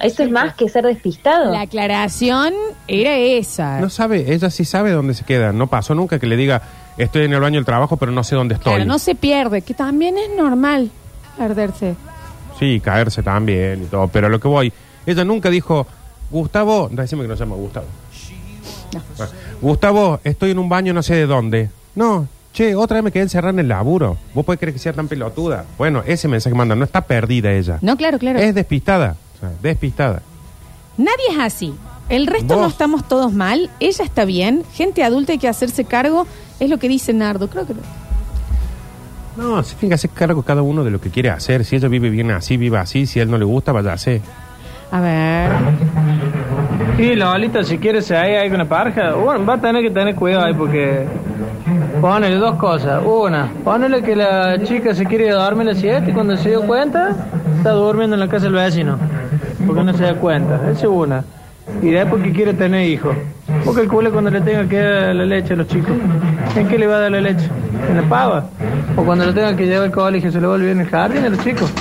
[0.00, 1.52] Eso es más que ser despistado.
[1.52, 2.52] La aclaración
[2.88, 3.80] era esa.
[3.80, 5.52] No sabe, ella sí sabe dónde se queda.
[5.52, 6.62] No pasó nunca que le diga,
[6.96, 8.74] estoy en el baño del trabajo, pero no sé dónde estoy.
[8.74, 10.90] Claro, no se pierde, que también es normal
[11.36, 11.94] perderse.
[12.58, 14.08] Sí, caerse también y todo.
[14.08, 14.72] Pero a lo que voy,
[15.06, 15.86] ella nunca dijo,
[16.30, 17.86] Gustavo, decime que no se llama Gustavo.
[18.94, 19.00] No.
[19.20, 19.26] Ah,
[19.60, 21.70] Gustavo, estoy en un baño no sé de dónde.
[21.94, 24.16] No, che, otra vez me quedé encerrada en el laburo.
[24.34, 25.64] ¿Vos podés creer que sea tan pelotuda?
[25.76, 27.78] Bueno, ese mensaje manda, no está perdida ella.
[27.82, 28.38] No, claro, claro.
[28.38, 29.16] Es despistada.
[29.36, 30.22] O sea, despistada.
[30.96, 31.74] Nadie es así.
[32.08, 32.62] El resto Vos.
[32.62, 33.70] no estamos todos mal.
[33.80, 34.64] Ella está bien.
[34.72, 36.26] Gente adulta hay que hacerse cargo.
[36.58, 37.48] Es lo que dice Nardo.
[37.48, 37.74] Creo que.
[39.36, 41.64] No, se tiene que hacer cargo cada uno de lo que quiere hacer.
[41.64, 43.06] Si ella vive bien así, viva así.
[43.06, 44.20] Si a él no le gusta, vaya a hacer.
[44.90, 45.50] A ver.
[46.98, 50.46] Y Lolita, si quieres si hay alguna pareja, bueno, va a tener que tener cuidado
[50.46, 51.06] ahí porque
[52.00, 53.00] ponele dos cosas.
[53.06, 56.62] Una, ponele que la chica se quiere dormir a las 7 y cuando se dio
[56.62, 57.14] cuenta,
[57.56, 58.98] está durmiendo en la casa del vecino.
[59.64, 60.56] Porque no se da cuenta.
[60.72, 61.24] Esa es una.
[61.80, 63.14] Y después que quiere tener hijos.
[63.64, 65.92] Vos calcula cuando le tenga que dar la leche a los chicos.
[66.56, 67.48] ¿En qué le va a dar la leche?
[67.88, 68.46] ¿En la pava?
[68.96, 70.88] O cuando lo tenga que llevar al colegio, ¿se le va a olvidar en el
[70.88, 71.72] jardín a los chicos?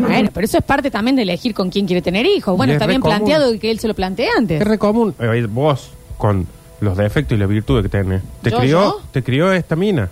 [0.00, 2.56] Bueno, pero eso es parte también de elegir con quién quiere tener hijos.
[2.56, 3.16] Bueno, Y es está re bien común.
[3.18, 4.60] planteado que él se lo plantee antes.
[4.60, 5.14] Es re común.
[5.18, 6.46] Eh, vos, con
[6.80, 9.00] los defectos y las virtudes que tenés, te ¿Yo, crió, yo?
[9.12, 10.08] te crió esta mina.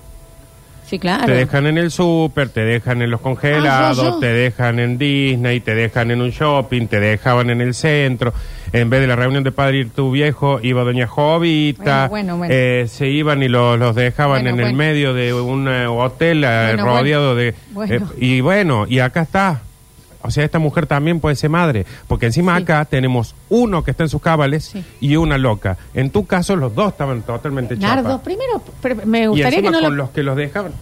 [0.92, 1.24] Sí, claro.
[1.24, 4.18] Te dejan en el súper, te dejan en los congelados, Ah, yo, yo.
[4.18, 8.35] te dejan en Disney, te dejan en un shopping, te dejaban en el centro.
[8.74, 12.09] En vez de la reunión de padre y tu viejo, iba doña Jovita.
[12.09, 12.55] Bueno, bueno, bueno.
[12.55, 14.76] eh, se iban y los, los dejaban Bueno, en el bueno.
[14.78, 17.55] medio de un eh, hotel eh, Bueno, rodeado de...
[17.70, 17.94] Bueno.
[17.94, 19.62] eh, y bueno, y acá está.
[20.22, 21.85] O sea, esta mujer también puede ser madre.
[22.08, 22.62] Porque encima Sí.
[22.62, 24.85] acá tenemos uno que está en sus cabales Sí.
[25.00, 25.76] y una loca.
[25.94, 28.20] En tu caso, los dos estaban totalmente Nardo, chapas.
[28.22, 28.62] primero
[29.06, 30.72] me gustaría que no con lo, los que los dejaban.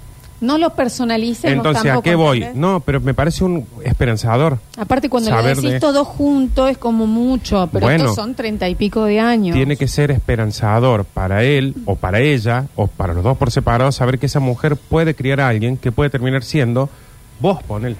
[0.40, 2.38] no lo personalicemos Entonces, ¿a qué voy?
[2.38, 2.58] ¿entendés?
[2.60, 4.58] No, pero me parece un esperanzador.
[4.78, 8.04] Aparte, cuando le saber decís de- todo junto es como mucho, pero Bueno.
[8.04, 9.54] estos son treinta y pico de años.
[9.54, 13.92] Tiene que ser esperanzador para él o para ella o para los dos por separado
[13.92, 16.88] saber que esa mujer puede criar a alguien que puede terminar siendo
[17.38, 17.96] vos, ponele.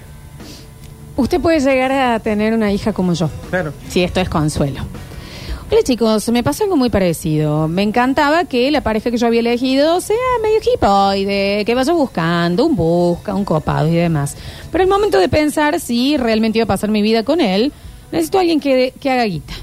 [1.17, 3.29] Usted puede llegar a tener una hija como yo.
[3.49, 3.73] Claro.
[3.89, 4.81] Si esto es consuelo.
[5.69, 7.69] Hola chicos, me pasó algo muy parecido.
[7.69, 12.65] Me encantaba que la pareja que yo había elegido sea medio hipoide, que vaya buscando
[12.65, 14.35] un busca, un copado y demás.
[14.69, 17.71] Pero el momento de pensar si realmente iba a pasar mi vida con él,
[18.11, 19.53] necesito a alguien que, que haga guita.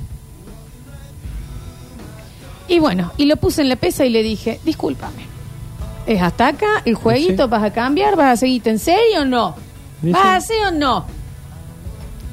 [2.69, 5.27] Y bueno, y lo puse en la pesa y le dije, discúlpame.
[6.07, 7.45] ¿Es hasta acá el jueguito?
[7.45, 7.51] Sí.
[7.51, 8.17] ¿Vas a cambiar?
[8.17, 9.55] ¿Vas a seguirte en serio o no?
[10.01, 10.29] Sí, ¿Vas sí.
[10.29, 11.18] a hacer o no?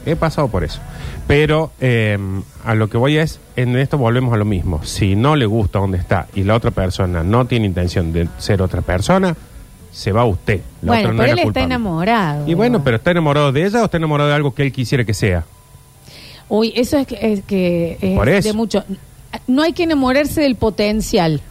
[0.06, 0.80] He pasado por eso.
[1.28, 2.18] Pero eh,
[2.64, 4.84] a lo que voy es, en esto volvemos a lo mismo.
[4.84, 8.62] Si no le gusta donde está y la otra persona no tiene intención de ser
[8.62, 9.36] otra persona,
[9.92, 10.62] se va usted.
[10.82, 12.48] La bueno, otra no pero él está enamorado.
[12.48, 15.04] Y bueno, pero ¿está enamorado de ella o está enamorado de algo que él quisiera
[15.04, 15.46] que sea?
[16.50, 18.48] Uy, eso es que es, que es Por eso.
[18.48, 18.84] de mucho.
[19.48, 21.42] No hay que enamorarse del potencial.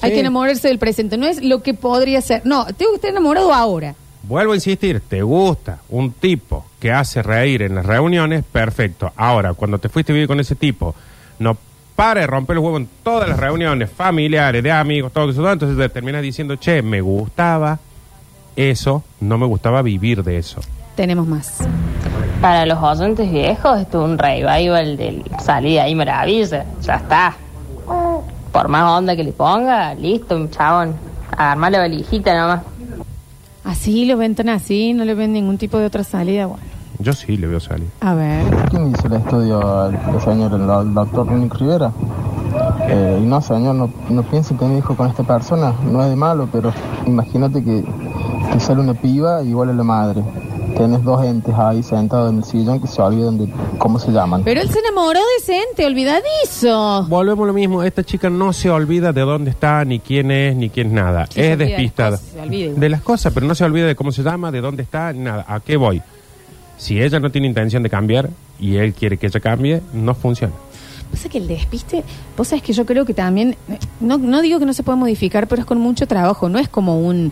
[0.00, 0.14] Hay Sí.
[0.16, 1.16] que enamorarse del presente.
[1.16, 2.42] No es lo que podría ser.
[2.44, 3.94] No, tengo que estar enamorado ahora.
[4.26, 9.12] Vuelvo a insistir, te gusta un tipo que hace reír en las reuniones, perfecto.
[9.16, 10.94] Ahora, cuando te fuiste a vivir con ese tipo,
[11.38, 11.58] no
[11.94, 15.52] para de romper los huevos en todas las reuniones familiares, de amigos, todo eso, todo,
[15.52, 17.78] entonces te terminas diciendo, che, me gustaba
[18.56, 20.60] eso, no me gustaba vivir de eso.
[20.96, 21.58] Tenemos más.
[22.40, 26.64] Para los oyentes viejos, esto es un revival del salir de ahí maravilla.
[26.80, 27.36] Ya está.
[28.52, 30.94] Por más onda que le ponga, listo, un chabón.
[31.36, 32.73] Armar la valijita nomás.
[33.64, 36.46] Así lo ven tan así, no le ven ningún tipo de otra salida.
[36.46, 36.62] Bueno,
[36.98, 37.88] Yo sí le veo salir.
[38.00, 38.44] a ver.
[38.70, 41.90] ¿Quién hizo el estudio al el señor, el, el doctor Nick Rivera?
[42.88, 46.16] Eh, y no, señor, no, no piense tener hijo con esta persona, no es de
[46.16, 46.72] malo, pero
[47.06, 47.84] imagínate que,
[48.52, 50.22] que sale una piba igual a la madre.
[50.76, 54.42] Tenés dos entes ahí sentados en el sillón que se olvidan de cómo se llaman.
[54.44, 57.06] Pero él se enamoró de ese ente, olvidadizo.
[57.08, 60.56] Volvemos a lo mismo, esta chica no se olvida de dónde está, ni quién es,
[60.56, 61.26] ni quién es nada.
[61.26, 62.10] Sí, es olvida de las despistada.
[62.16, 62.72] cosas, se olvida.
[62.74, 65.44] de las cosas, pero no se olvida de cómo se llama, de dónde está, nada.
[65.48, 66.02] ¿A qué voy?
[66.76, 70.52] Si ella no tiene intención de cambiar y él quiere que ella cambie, no funciona.
[71.10, 72.02] Pasa que el despiste,
[72.36, 73.56] vos sabés que yo creo que también,
[74.00, 76.68] no, no digo que no se puede modificar, pero es con mucho trabajo, no es
[76.68, 77.30] como un,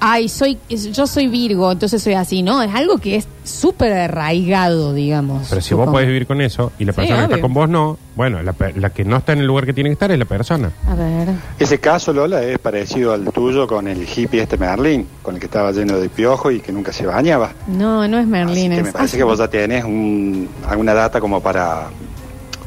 [0.00, 4.92] ay, soy, yo soy Virgo, entonces soy así, no, es algo que es súper arraigado,
[4.94, 5.46] digamos.
[5.48, 5.86] Pero si Supongo.
[5.86, 8.42] vos podés vivir con eso y la Sí, persona que está con vos no, bueno,
[8.42, 10.70] la, la que no está en el lugar que tiene que estar es la persona.
[10.86, 15.34] A ver, Ese caso, Lola, es parecido al tuyo con el hippie este Merlín, con
[15.34, 17.52] el que estaba lleno de piojo y que nunca se bañaba.
[17.66, 18.72] no, no es Merlín.
[18.72, 21.86] Así que me parece ah, que vos ya tenés un- alguna data como para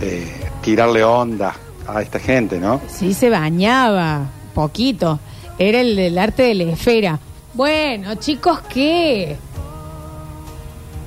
[0.02, 0.28] eh,
[0.62, 1.54] tirarle onda
[1.88, 2.82] a esta gente, ¿no?
[2.88, 5.20] Sí, se bañaba, poquito.
[5.62, 7.20] Era el del arte de la esfera.
[7.54, 9.38] Bueno, chicos, ¿qué?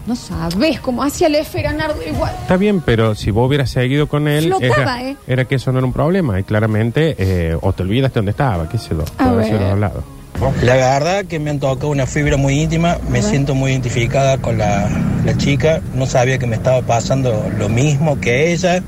[0.06, 2.32] No sabés cómo hacía la esfera, Nardo, igual.
[2.40, 5.16] Está bien, pero si vos hubieras seguido con él, Flotaba, era, ¿eh?
[5.26, 6.38] era que eso no era un problema.
[6.38, 10.04] Y claramente, eh, o te olvidaste dónde estaba, qué sé yo, A sido hablado.
[10.62, 14.58] La verdad que me han tocado una fibra muy íntima, me siento muy identificada con
[14.58, 14.88] la,
[15.24, 18.84] la chica, no sabía que me estaba pasando lo mismo que ella,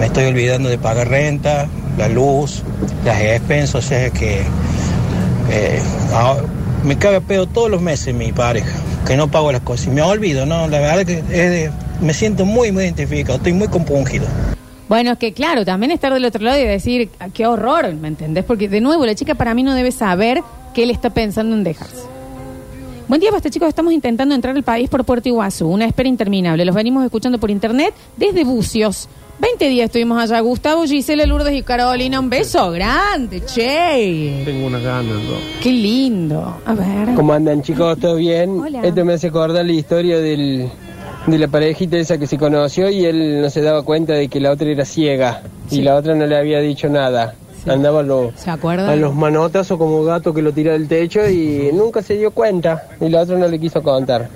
[0.00, 2.62] me estoy olvidando de pagar renta, la luz,
[3.04, 4.42] las expensas, o sea que
[5.50, 5.80] eh,
[6.84, 8.76] me caga pedo todos los meses mi pareja,
[9.06, 10.68] que no pago las cosas y me olvido, ¿no?
[10.68, 14.26] La verdad que me siento muy, muy identificado, estoy muy compungido.
[14.88, 18.08] Bueno, es que claro, también estar del otro lado y decir, "Ah, qué horror, ¿me
[18.08, 18.44] entendés?
[18.44, 20.42] Porque de nuevo, la chica para mí no debe saber
[20.74, 22.13] que él está pensando en dejarse.
[23.06, 26.64] Buen día, basta chicos, estamos intentando entrar al país por Puerto Iguazú, una espera interminable.
[26.64, 29.08] Los venimos escuchando por internet desde Bucios.
[29.40, 30.40] 20 días estuvimos allá.
[30.40, 34.42] Gustavo, Gisela, Lourdes y Carolina, un beso grande, che.
[34.44, 35.34] Tengo unas ganas, ¿no?
[35.62, 36.56] Qué lindo.
[36.64, 37.14] A ver.
[37.14, 37.98] ¿Cómo andan chicos?
[37.98, 38.58] ¿Todo bien?
[38.60, 38.80] Hola.
[38.82, 40.68] Esto me hace acordar la historia del,
[41.26, 44.40] de la parejita esa que se conoció y él no se daba cuenta de que
[44.40, 45.80] la otra era ciega Sí.
[45.80, 47.34] y la otra no le había dicho nada.
[47.64, 47.70] Sí.
[47.70, 48.90] Andaba lo- ¿Se acuerda?
[48.90, 52.88] a los manotazos como gato que lo tira del techo y nunca se dio cuenta
[53.00, 54.28] y la otra no le quiso contar.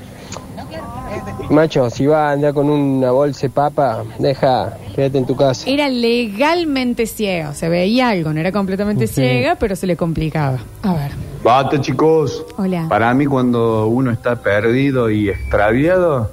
[1.51, 5.68] Macho, si va a andar con una bolsa de papa, deja, quédate en tu casa.
[5.68, 7.55] Era legalmente ciega.
[7.55, 10.59] Se veía algo, no era completamente ciega, pero se le complicaba.
[10.83, 11.12] A ver.
[11.43, 12.45] Basta, chicos.
[12.59, 12.87] Hola.
[12.89, 16.31] Para mí, cuando uno está perdido y extraviado,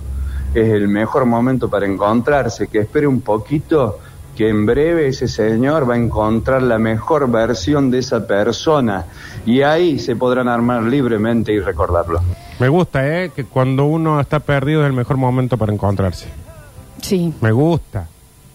[0.54, 2.68] es el mejor momento para encontrarse.
[2.68, 4.00] Que espere un poquito
[4.36, 9.06] que en breve ese señor va a encontrar la mejor versión de esa persona
[9.46, 12.22] y ahí se podrán armar libremente y recordarlo.
[12.60, 13.32] Me gusta, ¿eh?
[13.36, 16.28] Que cuando uno está perdido es el mejor momento para encontrarse.
[17.02, 17.34] Sí.
[17.42, 18.08] Me gusta.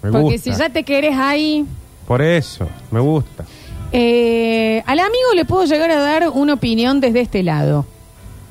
[0.02, 0.52] Me Porque gusta.
[0.52, 1.66] si ya te querés ahí,
[2.06, 3.44] Por eso, me gusta.
[3.92, 7.84] Eh, al amigo le puedo llegar a dar una opinión desde este lado.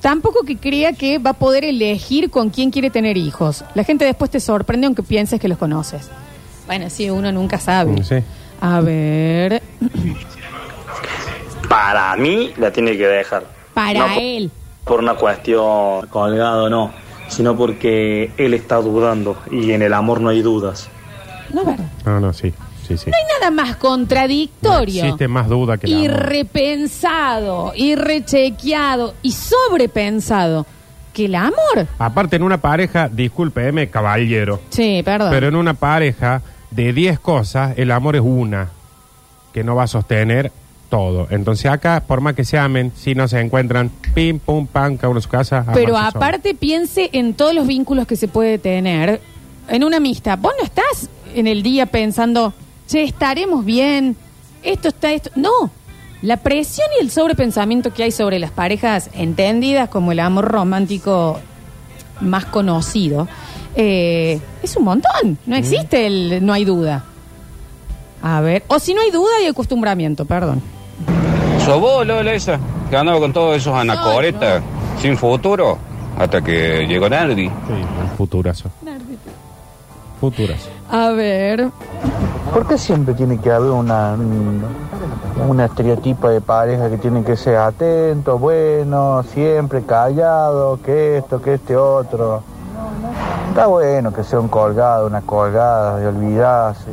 [0.02, 3.66] Tampoco que crea que va a poder elegir con quién quiere tener hijos.
[3.76, 6.10] La gente después te sorprende aunque pienses que los conoces.
[6.70, 8.04] Bueno, sí, uno nunca sabe.
[8.04, 8.18] Sí.
[8.62, 9.60] A ver,
[11.68, 13.44] Para mí la tiene que dejar.
[13.74, 14.52] para No por- él.
[14.84, 16.92] Por una cuestión colgado, no.
[17.28, 20.90] Sino porque él está dudando y en el amor no hay dudas.
[21.52, 21.86] No verdad.
[22.06, 22.54] No, no, sí.
[22.88, 23.10] Sí, sí.
[23.10, 25.04] No hay nada más contradictorio.
[25.06, 30.68] Existe más duda que y la repensado, y rechequeado, y sobrepensado
[31.14, 31.88] que el amor.
[31.98, 35.30] Aparte, en una pareja, discúlpeme, caballero, Sí, perdón.
[35.32, 36.42] pero en una pareja
[36.72, 38.70] de 10 cosas, el amor es una
[39.54, 40.52] que no va a sostener
[40.90, 41.28] todo.
[41.30, 45.10] Entonces, acá, por más que se amen, si no se encuentran, pim, pum, pam, cada
[45.10, 45.66] uno en su casa.
[45.74, 46.26] Pero amarse solo.
[46.26, 49.22] aparte piense en todos los vínculos que se puede tener
[49.68, 50.38] en una amistad.
[50.40, 52.54] Vos no estás en el día pensando,
[52.88, 54.16] che, estaremos bien,
[54.64, 55.30] esto está esto.
[55.36, 55.72] No,
[56.22, 61.40] la presión y el sobrepensamiento que hay sobre las parejas entendidas como el amor romántico
[62.20, 63.28] más conocido,
[63.76, 65.38] eh, es un montón.
[65.46, 67.04] No existe el no hay duda.
[68.22, 70.62] A ver, o si no hay duda hay acostumbramiento, perdón.
[71.66, 72.60] ¿Sos vos, Lola, esa?
[72.90, 74.62] Que andaba con todos esos anacoretas
[75.02, 75.78] sin futuro
[76.18, 77.48] hasta que llegó Nardi.
[77.48, 78.70] Sí, un futurazo.
[80.20, 80.70] Futurazo.
[80.92, 81.70] A ver.
[82.54, 84.64] ¿Por qué siempre tiene que haber una, un,
[85.48, 91.54] un estereotipo de pareja que tiene que ser atento, bueno, siempre callado, que esto, que
[91.54, 92.44] este otro?
[93.50, 96.92] Está bueno que sea un colgado, una colgada, de olvidarse,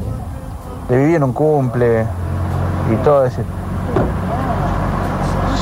[0.89, 2.05] de vivir en un cumple
[2.91, 3.43] y todo ese.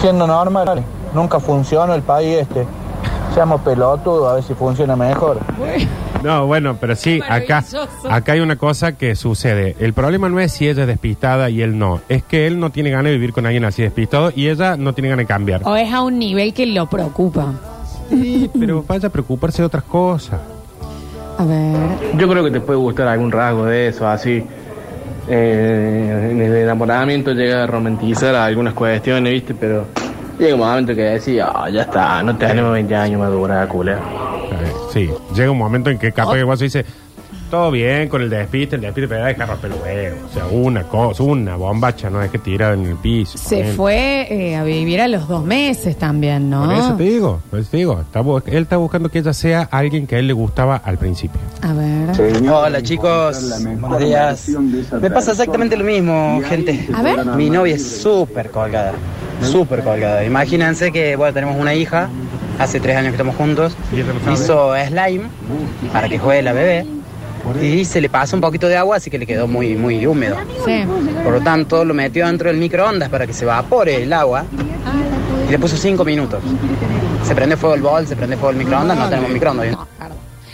[0.00, 2.64] Siendo normal, nunca funciona el país este.
[3.34, 5.38] Seamos pelotudos a ver si funciona mejor.
[6.22, 7.64] No, bueno, pero sí, acá,
[8.08, 9.76] acá hay una cosa que sucede.
[9.80, 12.00] El problema no es si ella es despistada y él no.
[12.08, 14.94] Es que él no tiene ganas de vivir con alguien así despistado y ella no
[14.94, 15.62] tiene ganas de cambiar.
[15.64, 17.46] O es a un nivel que lo preocupa.
[18.08, 20.40] Sí, pero vaya a preocuparse de otras cosas.
[21.38, 22.16] A ver.
[22.16, 24.42] Yo creo que te puede gustar algún rasgo de eso, así.
[25.28, 29.54] Eh, en el enamoramiento llega a romantizar algunas cuestiones, ¿viste?
[29.54, 29.86] Pero
[30.38, 34.00] llega un momento que decís, ah, ya está, no tenemos 20 años madura, culera.
[34.92, 36.84] Sí, llega un momento en que capaz que vos dice
[37.54, 40.18] todo bien con el despiste, el despiste, pero deja romper los huevos.
[40.28, 43.38] O sea, una cosa, una bombacha, no es que tirar en el piso.
[43.38, 46.64] Se fue eh, a vivir a los dos meses también, ¿no?
[46.64, 48.00] Por eso te digo, por eso te digo.
[48.00, 51.40] está él está buscando que ella sea alguien que a él le gustaba al principio.
[51.62, 52.50] A ver.
[52.50, 54.48] Hola chicos, buenos días.
[55.00, 56.88] Me pasa exactamente lo mismo, gente.
[56.92, 57.24] A ver.
[57.36, 58.94] Mi novia es súper colgada,
[59.42, 60.24] súper colgada.
[60.24, 62.08] Imagínense que, bueno, tenemos una hija,
[62.58, 63.76] hace tres años que estamos juntos,
[64.32, 65.28] hizo slime
[65.92, 66.84] para que juegue la bebé
[67.60, 70.36] y se le pasó un poquito de agua, así que le quedó muy, muy húmedo.
[70.64, 70.84] Sí.
[71.22, 74.44] Por lo tanto, lo metió dentro del microondas para que se evapore el agua
[75.48, 76.42] y le puso cinco minutos.
[77.24, 79.76] Se prende fuego el bol, se prende fuego el microondas, no tenemos microondas.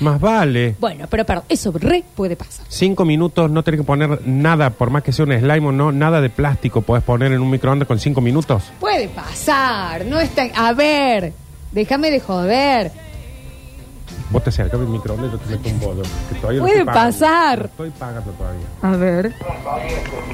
[0.01, 0.77] Más vale.
[0.81, 2.65] Bueno, pero perdón, eso re puede pasar.
[2.69, 5.93] Cinco minutos, no tenés que poner nada, por más que sea un slime o no,
[5.93, 8.65] nada de plástico podés poner en un microondas con cinco minutos.
[8.81, 10.45] Puede pasar, no está...
[10.57, 11.35] A ver,
[11.73, 12.93] déjame de joder.
[14.31, 16.03] Vos te acercas al microondas y yo te meto un bollo.
[16.29, 17.19] que todavía no Puede estoy pagando.
[17.19, 17.59] pasar.
[17.59, 18.67] No estoy pagando todavía.
[18.83, 19.33] A ver.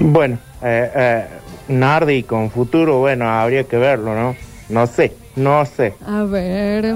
[0.00, 1.26] Bueno, eh, eh,
[1.68, 4.36] Nardi con futuro, bueno, habría que verlo, ¿no?
[4.68, 5.94] No sé, no sé.
[6.06, 6.94] A ver.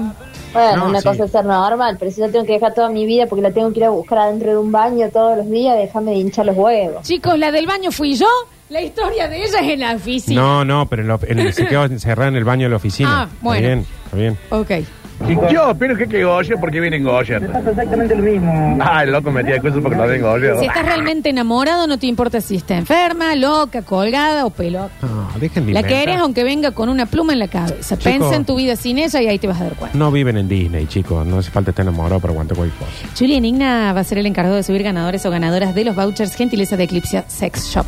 [0.53, 1.07] Bueno, No, una sí.
[1.07, 3.51] cosa es ser normal, pero si yo tengo que dejar toda mi vida porque la
[3.51, 6.45] tengo que ir a buscar adentro de un baño todos los días, déjame de hinchar
[6.45, 7.03] los huevos.
[7.03, 8.27] Chicos, la del baño fui yo.
[8.69, 10.41] La historia de ella es en la oficina.
[10.41, 12.75] No, no, pero en lo- en el- se quedó encerrada en el baño de la
[12.77, 13.23] oficina.
[13.23, 13.57] Ah, bueno.
[13.67, 14.37] Está bien, está bien.
[14.49, 14.87] Ok.
[15.51, 17.37] Yo opino que que Goya porque viene en Goya.
[17.37, 18.77] exactamente lo mismo.
[18.81, 20.57] Ah, el loco metía cosas porque no vengo Goya.
[20.59, 24.89] Si estás realmente enamorado, no te importa si está enferma, loca, colgada o pelota.
[25.01, 25.99] No, dejen de La inventar.
[26.05, 27.97] querés aunque venga con una pluma en la cabeza.
[27.97, 28.03] Chicos.
[28.03, 29.97] Pensa en tu vida sin ella y ahí te vas a dar cuenta.
[29.97, 31.25] No viven en Disney, chicos.
[31.25, 32.91] No hace falta estar enamorado para aguantar cualquier cosa.
[33.17, 36.35] Julian Igna va a ser el encargado de subir ganadores o ganadoras de los vouchers
[36.35, 37.85] gentileza de Eclipse Sex Shop.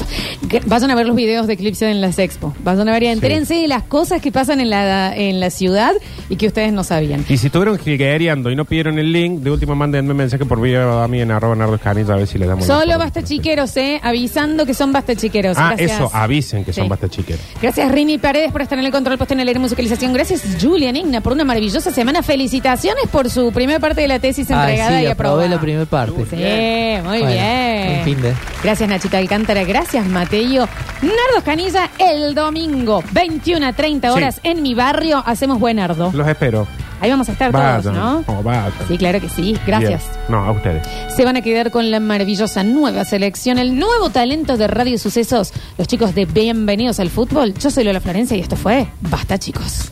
[0.49, 2.53] Que- Vayan a ver los videos de Eclipse en las expo.
[2.63, 5.91] Vayan a ver y entérense de las cosas que pasan en la, en la ciudad
[6.29, 7.22] y que ustedes no sabían.
[7.29, 11.03] Y si estuvieron jilguereando y no pidieron el link, de última mándenme mensaje por vía
[11.03, 13.99] a mí en arroba nardo Escanilla, a ver si les damos Solo basta chiqueros, ¿eh?
[14.03, 15.57] Avisando que son basta chiqueros.
[15.57, 15.91] Ah, Gracias.
[15.99, 16.89] eso, avisen que son Sí.
[16.89, 17.41] basta chiqueros.
[17.61, 20.11] Gracias Rini Paredes por estar en el control puesto en el aire musicalización.
[20.13, 22.21] Gracias Julian Igna por una maravillosa semana.
[22.23, 25.47] Felicitaciones por su primera parte de la tesis entregada sí, y aprobé aprobada.
[25.47, 26.25] la primera parte.
[26.29, 27.99] Sí, muy Bueno, bien.
[27.99, 30.67] un fin de- Gracias Nachita Alcántara, gracias Mateo.
[31.01, 36.11] Nardo Canilla, el domingo, 21 a 30 horas en mi barrio, hacemos buen Nardo.
[36.13, 36.67] Los espero.
[37.01, 37.81] Ahí vamos a estar Vayan.
[37.81, 38.23] todos, ¿no?
[38.27, 38.71] Oh, vayan.
[38.87, 39.57] Sí, claro que sí.
[39.65, 40.03] Gracias.
[40.09, 40.21] Bien.
[40.29, 40.87] No, a ustedes.
[41.15, 45.53] Se van a quedar con la maravillosa nueva selección, el nuevo talento de Radio Sucesos,
[45.77, 47.53] los chicos de Bienvenidos al Fútbol.
[47.55, 49.89] Yo soy Lola Florencia y esto fue Basta, chicos.